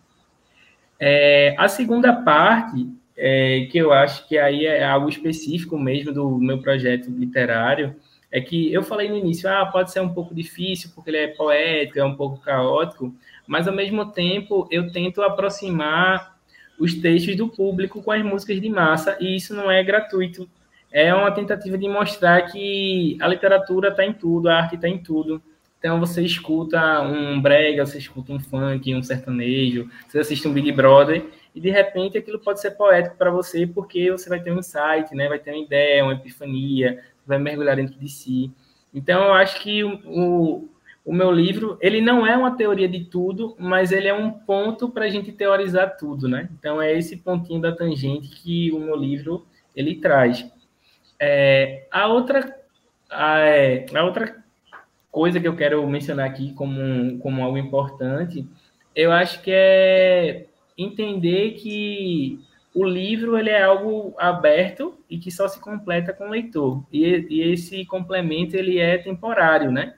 É, 0.99 1.55
a 1.57 1.67
segunda 1.67 2.13
parte, 2.13 2.89
é, 3.17 3.67
que 3.71 3.77
eu 3.77 3.91
acho 3.91 4.27
que 4.27 4.37
aí 4.37 4.65
é 4.65 4.85
algo 4.85 5.09
específico 5.09 5.77
mesmo 5.77 6.13
do 6.13 6.37
meu 6.37 6.59
projeto 6.61 7.09
literário, 7.09 7.95
é 8.31 8.39
que 8.39 8.71
eu 8.71 8.83
falei 8.83 9.09
no 9.09 9.17
início, 9.17 9.49
ah, 9.49 9.65
pode 9.65 9.91
ser 9.91 10.01
um 10.01 10.13
pouco 10.13 10.35
difícil 10.35 10.91
porque 10.93 11.09
ele 11.09 11.17
é 11.17 11.27
poético, 11.27 11.99
é 11.99 12.03
um 12.03 12.15
pouco 12.15 12.39
caótico, 12.41 13.15
mas 13.47 13.67
ao 13.67 13.73
mesmo 13.73 14.11
tempo 14.11 14.67
eu 14.69 14.91
tento 14.91 15.21
aproximar 15.21 16.35
os 16.77 16.93
textos 16.93 17.35
do 17.35 17.47
público 17.47 18.03
com 18.03 18.11
as 18.11 18.21
músicas 18.23 18.59
de 18.59 18.69
massa 18.69 19.17
e 19.19 19.35
isso 19.35 19.55
não 19.55 19.71
é 19.71 19.81
gratuito 19.83 20.49
é 20.95 21.13
uma 21.13 21.29
tentativa 21.29 21.77
de 21.77 21.89
mostrar 21.89 22.41
que 22.43 23.17
a 23.19 23.27
literatura 23.27 23.89
está 23.89 24.05
em 24.05 24.13
tudo, 24.13 24.47
a 24.47 24.55
arte 24.55 24.75
está 24.75 24.87
em 24.87 24.97
tudo. 24.97 25.43
Então 25.77 25.99
você 25.99 26.21
escuta 26.21 27.01
um 27.01 27.41
brega, 27.41 27.85
você 27.85 27.97
escuta 27.97 28.31
um 28.31 28.39
funk, 28.39 28.95
um 28.95 29.03
sertanejo, 29.03 29.89
você 30.07 30.19
assiste 30.19 30.47
um 30.47 30.53
Big 30.53 30.71
Brother 30.71 31.25
e 31.53 31.59
de 31.59 31.69
repente 31.69 32.17
aquilo 32.17 32.39
pode 32.39 32.61
ser 32.61 32.71
poético 32.71 33.17
para 33.17 33.29
você 33.29 33.67
porque 33.67 34.09
você 34.09 34.29
vai 34.29 34.39
ter 34.39 34.53
um 34.53 34.59
insight, 34.59 35.13
né? 35.13 35.27
Vai 35.27 35.37
ter 35.37 35.51
uma 35.51 35.65
ideia, 35.65 36.01
uma 36.01 36.13
epifania, 36.13 37.03
vai 37.27 37.39
mergulhar 37.39 37.75
dentro 37.75 37.99
de 37.99 38.07
si. 38.07 38.49
Então 38.93 39.21
eu 39.25 39.33
acho 39.33 39.61
que 39.61 39.83
o, 39.83 39.99
o, 40.05 40.69
o 41.03 41.13
meu 41.13 41.29
livro 41.29 41.77
ele 41.81 41.99
não 41.99 42.25
é 42.25 42.37
uma 42.37 42.55
teoria 42.55 42.87
de 42.87 43.03
tudo, 43.03 43.53
mas 43.59 43.91
ele 43.91 44.07
é 44.07 44.13
um 44.13 44.31
ponto 44.31 44.87
para 44.87 45.03
a 45.03 45.09
gente 45.09 45.33
teorizar 45.33 45.97
tudo, 45.97 46.29
né? 46.29 46.47
Então 46.57 46.81
é 46.81 46.97
esse 46.97 47.17
pontinho 47.17 47.59
da 47.59 47.73
tangente 47.73 48.29
que 48.29 48.71
o 48.71 48.79
meu 48.79 48.95
livro 48.95 49.45
ele 49.75 49.95
traz. 49.95 50.49
É, 51.19 51.87
a 51.91 52.07
outra 52.07 52.55
a, 53.09 53.39
é, 53.39 53.85
a, 53.93 54.03
outra 54.03 54.43
coisa 55.11 55.39
que 55.39 55.47
eu 55.47 55.55
quero 55.55 55.87
mencionar 55.87 56.29
aqui 56.29 56.53
como, 56.53 57.17
como 57.19 57.43
algo 57.43 57.57
importante, 57.57 58.47
eu 58.95 59.11
acho 59.11 59.41
que 59.41 59.51
é 59.51 60.45
entender 60.77 61.51
que 61.53 62.39
o 62.73 62.83
livro 62.83 63.37
ele 63.37 63.49
é 63.49 63.63
algo 63.63 64.13
aberto 64.17 64.99
e 65.09 65.17
que 65.17 65.31
só 65.31 65.47
se 65.47 65.59
completa 65.59 66.11
com 66.11 66.27
o 66.27 66.31
leitor. 66.31 66.83
E, 66.91 67.25
e 67.29 67.53
esse 67.53 67.85
complemento 67.85 68.57
ele 68.57 68.79
é 68.79 68.97
temporário, 68.97 69.71
né? 69.71 69.95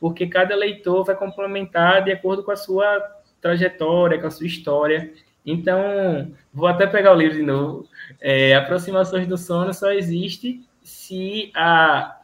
Porque 0.00 0.26
cada 0.26 0.54
leitor 0.56 1.04
vai 1.04 1.14
complementar 1.14 2.02
de 2.02 2.10
acordo 2.10 2.42
com 2.42 2.50
a 2.50 2.56
sua 2.56 3.00
trajetória, 3.40 4.20
com 4.20 4.26
a 4.26 4.30
sua 4.30 4.46
história. 4.46 5.12
Então, 5.46 6.32
vou 6.52 6.66
até 6.66 6.86
pegar 6.86 7.12
o 7.12 7.16
livro 7.16 7.36
de 7.36 7.42
novo. 7.42 7.88
É, 8.20 8.54
aproximações 8.56 9.28
do 9.28 9.38
sono 9.38 9.72
só 9.72 9.92
existe 9.92 10.60
se 10.82 11.52
a, 11.54 12.18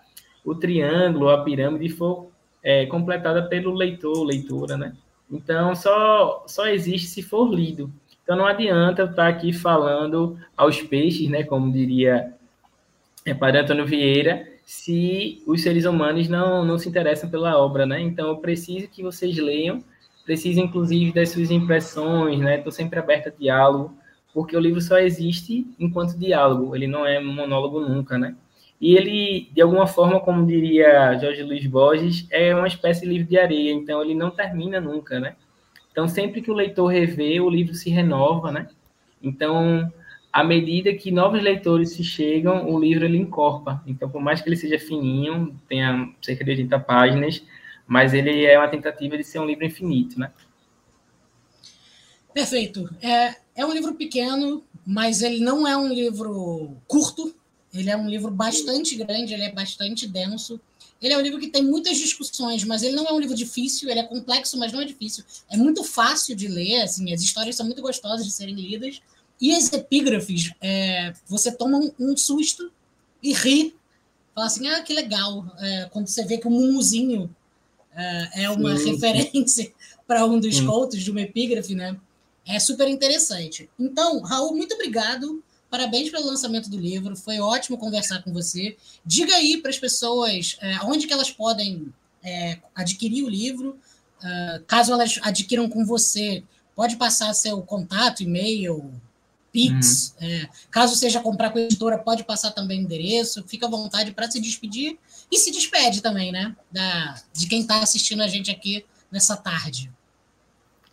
o 0.44 0.54
triângulo, 0.54 1.30
a 1.30 1.44
pirâmide 1.44 1.88
for 1.88 2.30
é, 2.62 2.84
completada 2.86 3.44
pelo 3.44 3.72
leitor, 3.72 4.24
leitora, 4.24 4.76
né? 4.76 4.94
Então, 5.30 5.74
só, 5.74 6.44
só 6.46 6.66
existe 6.66 7.06
se 7.06 7.22
for 7.22 7.48
lido. 7.52 7.90
Então, 8.22 8.36
não 8.36 8.46
adianta 8.46 9.02
eu 9.02 9.10
estar 9.10 9.28
aqui 9.28 9.52
falando 9.52 10.38
aos 10.56 10.80
peixes, 10.82 11.28
né? 11.28 11.44
Como 11.44 11.72
diria 11.72 12.34
é, 13.24 13.32
Padre 13.32 13.60
Antônio 13.60 13.86
Vieira, 13.86 14.46
se 14.64 15.42
os 15.46 15.62
seres 15.62 15.84
humanos 15.84 16.28
não, 16.28 16.64
não 16.64 16.78
se 16.78 16.88
interessam 16.88 17.30
pela 17.30 17.56
obra, 17.56 17.86
né? 17.86 18.00
Então, 18.00 18.28
eu 18.28 18.36
preciso 18.36 18.88
que 18.88 19.02
vocês 19.02 19.36
leiam, 19.36 19.82
preciso, 20.24 20.60
inclusive, 20.60 21.12
das 21.12 21.30
suas 21.30 21.50
impressões, 21.50 22.38
né? 22.38 22.58
Estou 22.58 22.72
sempre 22.72 22.98
aberto 22.98 23.28
a 23.28 23.32
diálogo, 23.38 23.96
porque 24.32 24.56
o 24.56 24.60
livro 24.60 24.80
só 24.80 24.98
existe 24.98 25.66
enquanto 25.78 26.18
diálogo, 26.18 26.74
ele 26.74 26.86
não 26.86 27.06
é 27.06 27.20
monólogo 27.20 27.80
nunca, 27.80 28.18
né? 28.18 28.34
E 28.80 28.96
ele, 28.96 29.48
de 29.52 29.62
alguma 29.62 29.86
forma, 29.86 30.18
como 30.18 30.44
diria 30.44 31.16
Jorge 31.16 31.42
Luiz 31.42 31.64
Borges, 31.66 32.26
é 32.30 32.54
uma 32.54 32.66
espécie 32.66 33.02
de 33.02 33.08
livro 33.08 33.28
de 33.28 33.38
areia, 33.38 33.72
então 33.72 34.02
ele 34.02 34.14
não 34.14 34.30
termina 34.30 34.80
nunca, 34.80 35.20
né? 35.20 35.36
Então, 35.92 36.08
sempre 36.08 36.40
que 36.40 36.50
o 36.50 36.54
leitor 36.54 36.86
revê, 36.86 37.38
o 37.38 37.50
livro 37.50 37.74
se 37.74 37.90
renova, 37.90 38.50
né? 38.50 38.66
Então, 39.22 39.92
à 40.32 40.42
medida 40.42 40.92
que 40.94 41.10
novos 41.10 41.40
leitores 41.42 41.92
se 41.92 42.02
chegam, 42.02 42.68
o 42.68 42.80
livro 42.80 43.04
ele 43.04 43.18
encorpa. 43.18 43.82
Então, 43.86 44.10
por 44.10 44.20
mais 44.20 44.40
que 44.40 44.48
ele 44.48 44.56
seja 44.56 44.78
fininho, 44.78 45.54
tenha 45.68 46.10
cerca 46.20 46.42
de 46.42 46.50
80 46.50 46.80
páginas, 46.80 47.44
mas 47.92 48.14
ele 48.14 48.46
é 48.46 48.58
uma 48.58 48.68
tentativa 48.68 49.18
de 49.18 49.22
ser 49.22 49.38
um 49.38 49.44
livro 49.44 49.66
infinito, 49.66 50.18
né? 50.18 50.32
Perfeito. 52.32 52.88
É, 53.02 53.36
é 53.54 53.66
um 53.66 53.72
livro 53.74 53.94
pequeno, 53.94 54.64
mas 54.86 55.20
ele 55.20 55.40
não 55.44 55.68
é 55.68 55.76
um 55.76 55.92
livro 55.92 56.74
curto. 56.88 57.34
Ele 57.70 57.90
é 57.90 57.96
um 57.96 58.08
livro 58.08 58.30
bastante 58.30 58.96
grande, 58.96 59.34
ele 59.34 59.42
é 59.42 59.52
bastante 59.52 60.08
denso. 60.08 60.58
Ele 61.02 61.12
é 61.12 61.18
um 61.18 61.20
livro 61.20 61.38
que 61.38 61.48
tem 61.48 61.62
muitas 61.62 61.98
discussões, 61.98 62.64
mas 62.64 62.82
ele 62.82 62.96
não 62.96 63.06
é 63.06 63.12
um 63.12 63.20
livro 63.20 63.36
difícil, 63.36 63.90
ele 63.90 64.00
é 64.00 64.04
complexo, 64.04 64.56
mas 64.56 64.72
não 64.72 64.80
é 64.80 64.86
difícil. 64.86 65.22
É 65.50 65.58
muito 65.58 65.84
fácil 65.84 66.34
de 66.34 66.48
ler, 66.48 66.80
assim, 66.80 67.12
as 67.12 67.20
histórias 67.20 67.56
são 67.56 67.66
muito 67.66 67.82
gostosas 67.82 68.24
de 68.24 68.32
serem 68.32 68.54
lidas. 68.54 69.02
E 69.38 69.54
as 69.54 69.70
epígrafes, 69.70 70.50
é, 70.62 71.12
você 71.26 71.52
toma 71.52 71.76
um, 71.76 71.92
um, 72.00 72.16
susto 72.16 72.72
e 73.22 73.34
ri. 73.34 73.76
Fala 74.34 74.46
assim, 74.46 74.66
ah, 74.68 74.80
que 74.80 74.94
legal. 74.94 75.44
É, 75.58 75.90
quando 75.92 76.06
você 76.06 76.24
vê 76.24 76.38
que 76.38 76.48
o 76.48 76.50
Mumuzinho 76.50 77.28
é, 77.94 78.44
é 78.44 78.50
uma 78.50 78.76
sim, 78.76 78.92
referência 78.92 79.72
para 80.06 80.24
um 80.24 80.38
dos 80.38 80.56
sim. 80.56 80.66
contos 80.66 81.02
de 81.02 81.10
uma 81.10 81.20
epígrafe, 81.20 81.74
né? 81.74 81.96
É 82.46 82.58
super 82.58 82.88
interessante. 82.88 83.70
Então, 83.78 84.20
Raul, 84.20 84.54
muito 84.54 84.74
obrigado. 84.74 85.42
Parabéns 85.70 86.10
pelo 86.10 86.26
lançamento 86.26 86.68
do 86.68 86.78
livro. 86.78 87.16
Foi 87.16 87.38
ótimo 87.38 87.78
conversar 87.78 88.22
com 88.22 88.32
você. 88.32 88.76
Diga 89.06 89.34
aí 89.34 89.58
para 89.58 89.70
as 89.70 89.78
pessoas 89.78 90.56
é, 90.60 90.78
onde 90.84 91.06
que 91.06 91.12
elas 91.12 91.30
podem 91.30 91.92
é, 92.22 92.58
adquirir 92.74 93.24
o 93.24 93.28
livro. 93.28 93.78
Uh, 94.22 94.62
caso 94.66 94.92
elas 94.92 95.18
adquiram 95.22 95.68
com 95.68 95.84
você, 95.84 96.44
pode 96.76 96.96
passar 96.96 97.34
seu 97.34 97.60
contato, 97.62 98.22
e-mail, 98.22 98.92
Pix. 99.52 100.14
Uhum. 100.20 100.26
É, 100.26 100.48
caso 100.70 100.96
seja 100.96 101.20
comprar 101.20 101.50
com 101.50 101.58
a 101.58 101.62
editora, 101.62 101.98
pode 101.98 102.24
passar 102.24 102.52
também 102.52 102.80
o 102.80 102.82
endereço. 102.82 103.44
Fica 103.46 103.66
à 103.66 103.70
vontade 103.70 104.12
para 104.12 104.30
se 104.30 104.40
despedir. 104.40 104.98
E 105.32 105.38
se 105.38 105.50
despede 105.50 106.02
também, 106.02 106.30
né? 106.30 106.54
Da, 106.70 107.14
de 107.32 107.48
quem 107.48 107.60
está 107.60 107.82
assistindo 107.82 108.22
a 108.22 108.28
gente 108.28 108.50
aqui 108.50 108.84
nessa 109.10 109.34
tarde. 109.34 109.90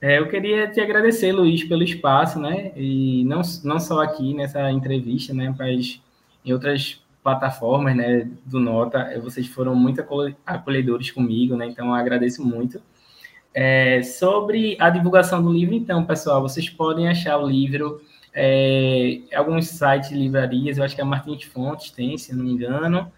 É, 0.02 0.18
eu 0.18 0.30
queria 0.30 0.72
te 0.72 0.80
agradecer, 0.80 1.34
Luiz, 1.34 1.62
pelo 1.66 1.84
espaço, 1.84 2.40
né? 2.40 2.72
E 2.74 3.26
não, 3.26 3.42
não 3.66 3.80
só 3.82 4.02
aqui 4.02 4.34
nessa 4.34 4.72
entrevista, 4.72 5.34
né? 5.34 5.54
Mas 5.60 6.02
em 6.46 6.54
outras 6.54 7.04
plataformas, 7.22 7.98
né? 7.98 8.30
Do 8.46 8.62
Nota, 8.62 9.20
vocês 9.22 9.46
foram 9.46 9.76
muito 9.76 10.02
acolhedores 10.46 11.12
comigo, 11.12 11.58
né? 11.58 11.68
Então, 11.68 11.88
eu 11.88 11.94
agradeço 11.94 12.42
muito. 12.42 12.82
É, 13.54 14.02
sobre 14.04 14.78
a 14.80 14.90
divulgação 14.90 15.44
do 15.44 15.52
livro, 15.52 15.76
então, 15.76 16.06
pessoal, 16.06 16.42
vocês 16.42 16.70
podem 16.70 17.10
achar 17.10 17.38
o 17.38 17.50
livro 17.50 18.02
é, 18.34 19.20
alguns 19.36 19.68
sites, 19.68 20.12
livrarias, 20.12 20.78
eu 20.78 20.84
acho 20.84 20.96
que 20.96 21.02
a 21.02 21.06
Martins 21.06 21.44
Fontes 21.44 21.92
tem, 21.92 22.18
se 22.18 22.34
não 22.34 22.46
me 22.46 22.52
engano, 22.52 23.12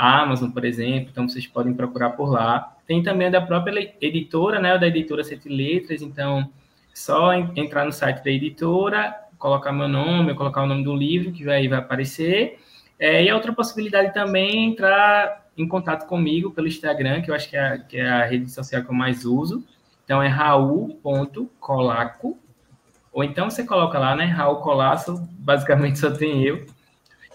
Amazon, 0.00 0.50
por 0.50 0.64
exemplo, 0.64 1.10
então 1.10 1.28
vocês 1.28 1.46
podem 1.46 1.74
procurar 1.74 2.10
por 2.10 2.30
lá. 2.30 2.74
Tem 2.86 3.02
também 3.02 3.30
da 3.30 3.40
própria 3.40 3.94
editora, 4.00 4.58
né, 4.58 4.78
da 4.78 4.86
editora 4.86 5.22
Sete 5.22 5.48
Letras, 5.48 6.00
então 6.00 6.50
só 6.94 7.34
entrar 7.34 7.84
no 7.84 7.92
site 7.92 8.24
da 8.24 8.30
editora, 8.30 9.14
colocar 9.38 9.72
meu 9.72 9.88
nome, 9.88 10.34
colocar 10.34 10.62
o 10.62 10.66
nome 10.66 10.84
do 10.84 10.94
livro, 10.94 11.32
que 11.32 11.44
vai, 11.44 11.68
vai 11.68 11.78
aparecer. 11.78 12.58
É, 12.98 13.22
e 13.22 13.28
a 13.28 13.34
outra 13.34 13.52
possibilidade 13.52 14.14
também 14.14 14.50
é 14.50 14.66
entrar 14.66 15.50
em 15.56 15.68
contato 15.68 16.06
comigo 16.06 16.50
pelo 16.50 16.66
Instagram, 16.66 17.20
que 17.20 17.30
eu 17.30 17.34
acho 17.34 17.50
que 17.50 17.56
é, 17.56 17.60
a, 17.60 17.78
que 17.78 17.96
é 17.98 18.08
a 18.08 18.24
rede 18.24 18.50
social 18.50 18.82
que 18.82 18.88
eu 18.88 18.94
mais 18.94 19.26
uso. 19.26 19.62
Então 20.04 20.22
é 20.22 20.28
raul.colaco. 20.28 22.38
Ou 23.12 23.24
então 23.24 23.50
você 23.50 23.64
coloca 23.64 23.98
lá, 23.98 24.16
né? 24.16 24.24
Raul 24.24 24.56
Colasso, 24.56 25.28
basicamente 25.32 25.98
só 25.98 26.10
tem 26.10 26.42
eu. 26.42 26.66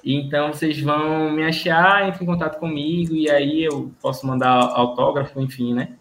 Então 0.06 0.54
vocês 0.54 0.80
vão 0.80 1.32
me 1.32 1.44
achar, 1.44 2.08
entre 2.08 2.24
em 2.24 2.28
contato 2.28 2.60
comigo 2.60 3.16
e 3.16 3.28
aí 3.28 3.64
eu 3.64 3.92
posso 4.00 4.28
mandar 4.28 4.52
autógrafo, 4.52 5.42
enfim, 5.42 5.74
né? 5.74 5.98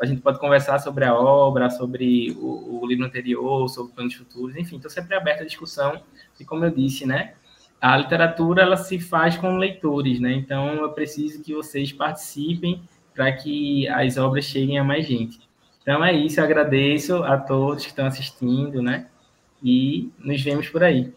A 0.00 0.06
gente 0.06 0.22
pode 0.22 0.40
conversar 0.40 0.78
sobre 0.78 1.04
a 1.04 1.14
obra, 1.14 1.68
sobre 1.68 2.32
o, 2.40 2.80
o 2.80 2.86
livro 2.86 3.04
anterior, 3.04 3.68
sobre 3.68 3.92
planos 3.92 4.14
futuros, 4.14 4.56
enfim, 4.56 4.76
estou 4.76 4.90
sempre 4.90 5.14
aberto 5.14 5.42
à 5.42 5.44
discussão. 5.44 6.02
E 6.40 6.44
como 6.46 6.64
eu 6.64 6.70
disse, 6.70 7.06
né? 7.06 7.34
A 7.78 7.96
literatura 7.98 8.62
ela 8.62 8.76
se 8.76 8.98
faz 8.98 9.36
com 9.36 9.58
leitores, 9.58 10.18
né? 10.18 10.32
Então 10.32 10.74
eu 10.76 10.90
preciso 10.92 11.42
que 11.42 11.54
vocês 11.54 11.92
participem 11.92 12.82
para 13.14 13.30
que 13.32 13.86
as 13.88 14.16
obras 14.16 14.46
cheguem 14.46 14.78
a 14.78 14.84
mais 14.84 15.06
gente. 15.06 15.38
Então 15.82 16.02
é 16.02 16.12
isso, 16.12 16.40
eu 16.40 16.44
agradeço 16.44 17.22
a 17.22 17.36
todos 17.36 17.82
que 17.82 17.90
estão 17.90 18.06
assistindo, 18.06 18.80
né? 18.80 19.08
E 19.62 20.10
nos 20.18 20.40
vemos 20.40 20.70
por 20.70 20.82
aí. 20.82 21.12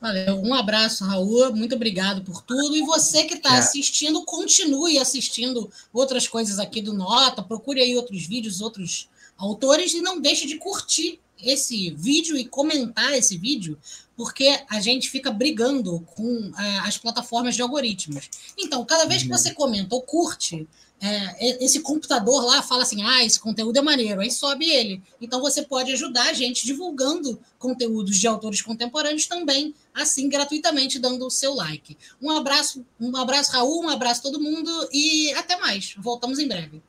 Valeu. 0.00 0.40
Um 0.40 0.54
abraço, 0.54 1.04
Raul. 1.04 1.54
Muito 1.54 1.74
obrigado 1.74 2.22
por 2.22 2.42
tudo. 2.42 2.74
E 2.76 2.82
você 2.82 3.24
que 3.24 3.34
está 3.34 3.56
é. 3.56 3.58
assistindo, 3.58 4.24
continue 4.24 4.98
assistindo 4.98 5.70
outras 5.92 6.26
coisas 6.26 6.58
aqui 6.58 6.80
do 6.80 6.94
Nota. 6.94 7.42
Procure 7.42 7.82
aí 7.82 7.94
outros 7.94 8.26
vídeos, 8.26 8.60
outros 8.60 9.08
autores 9.36 9.92
e 9.92 10.00
não 10.00 10.20
deixe 10.20 10.46
de 10.46 10.56
curtir 10.56 11.20
esse 11.42 11.90
vídeo 11.90 12.36
e 12.36 12.44
comentar 12.44 13.12
esse 13.14 13.36
vídeo, 13.36 13.78
porque 14.16 14.60
a 14.68 14.80
gente 14.80 15.08
fica 15.08 15.30
brigando 15.30 16.00
com 16.14 16.52
é, 16.58 16.78
as 16.80 16.98
plataformas 16.98 17.54
de 17.54 17.62
algoritmos. 17.62 18.28
Então, 18.58 18.84
cada 18.84 19.06
vez 19.06 19.22
que 19.22 19.30
uhum. 19.30 19.36
você 19.36 19.54
comenta 19.54 19.94
ou 19.94 20.02
curte, 20.02 20.68
é, 21.02 21.64
esse 21.64 21.80
computador 21.80 22.44
lá 22.44 22.62
fala 22.62 22.82
assim: 22.82 23.02
ah, 23.02 23.24
esse 23.24 23.40
conteúdo 23.40 23.78
é 23.78 23.82
maneiro, 23.82 24.20
aí 24.20 24.30
sobe 24.30 24.68
ele. 24.68 25.02
Então 25.20 25.40
você 25.40 25.62
pode 25.62 25.90
ajudar 25.92 26.28
a 26.28 26.32
gente 26.34 26.66
divulgando 26.66 27.40
conteúdos 27.58 28.18
de 28.18 28.26
autores 28.26 28.60
contemporâneos 28.60 29.26
também, 29.26 29.74
assim, 29.94 30.28
gratuitamente, 30.28 30.98
dando 30.98 31.26
o 31.26 31.30
seu 31.30 31.54
like. 31.54 31.96
Um 32.20 32.30
abraço, 32.30 32.84
um 33.00 33.16
abraço, 33.16 33.52
Raul, 33.52 33.84
um 33.84 33.88
abraço 33.88 34.22
todo 34.22 34.40
mundo 34.40 34.70
e 34.92 35.32
até 35.34 35.56
mais. 35.58 35.94
Voltamos 35.98 36.38
em 36.38 36.48
breve. 36.48 36.82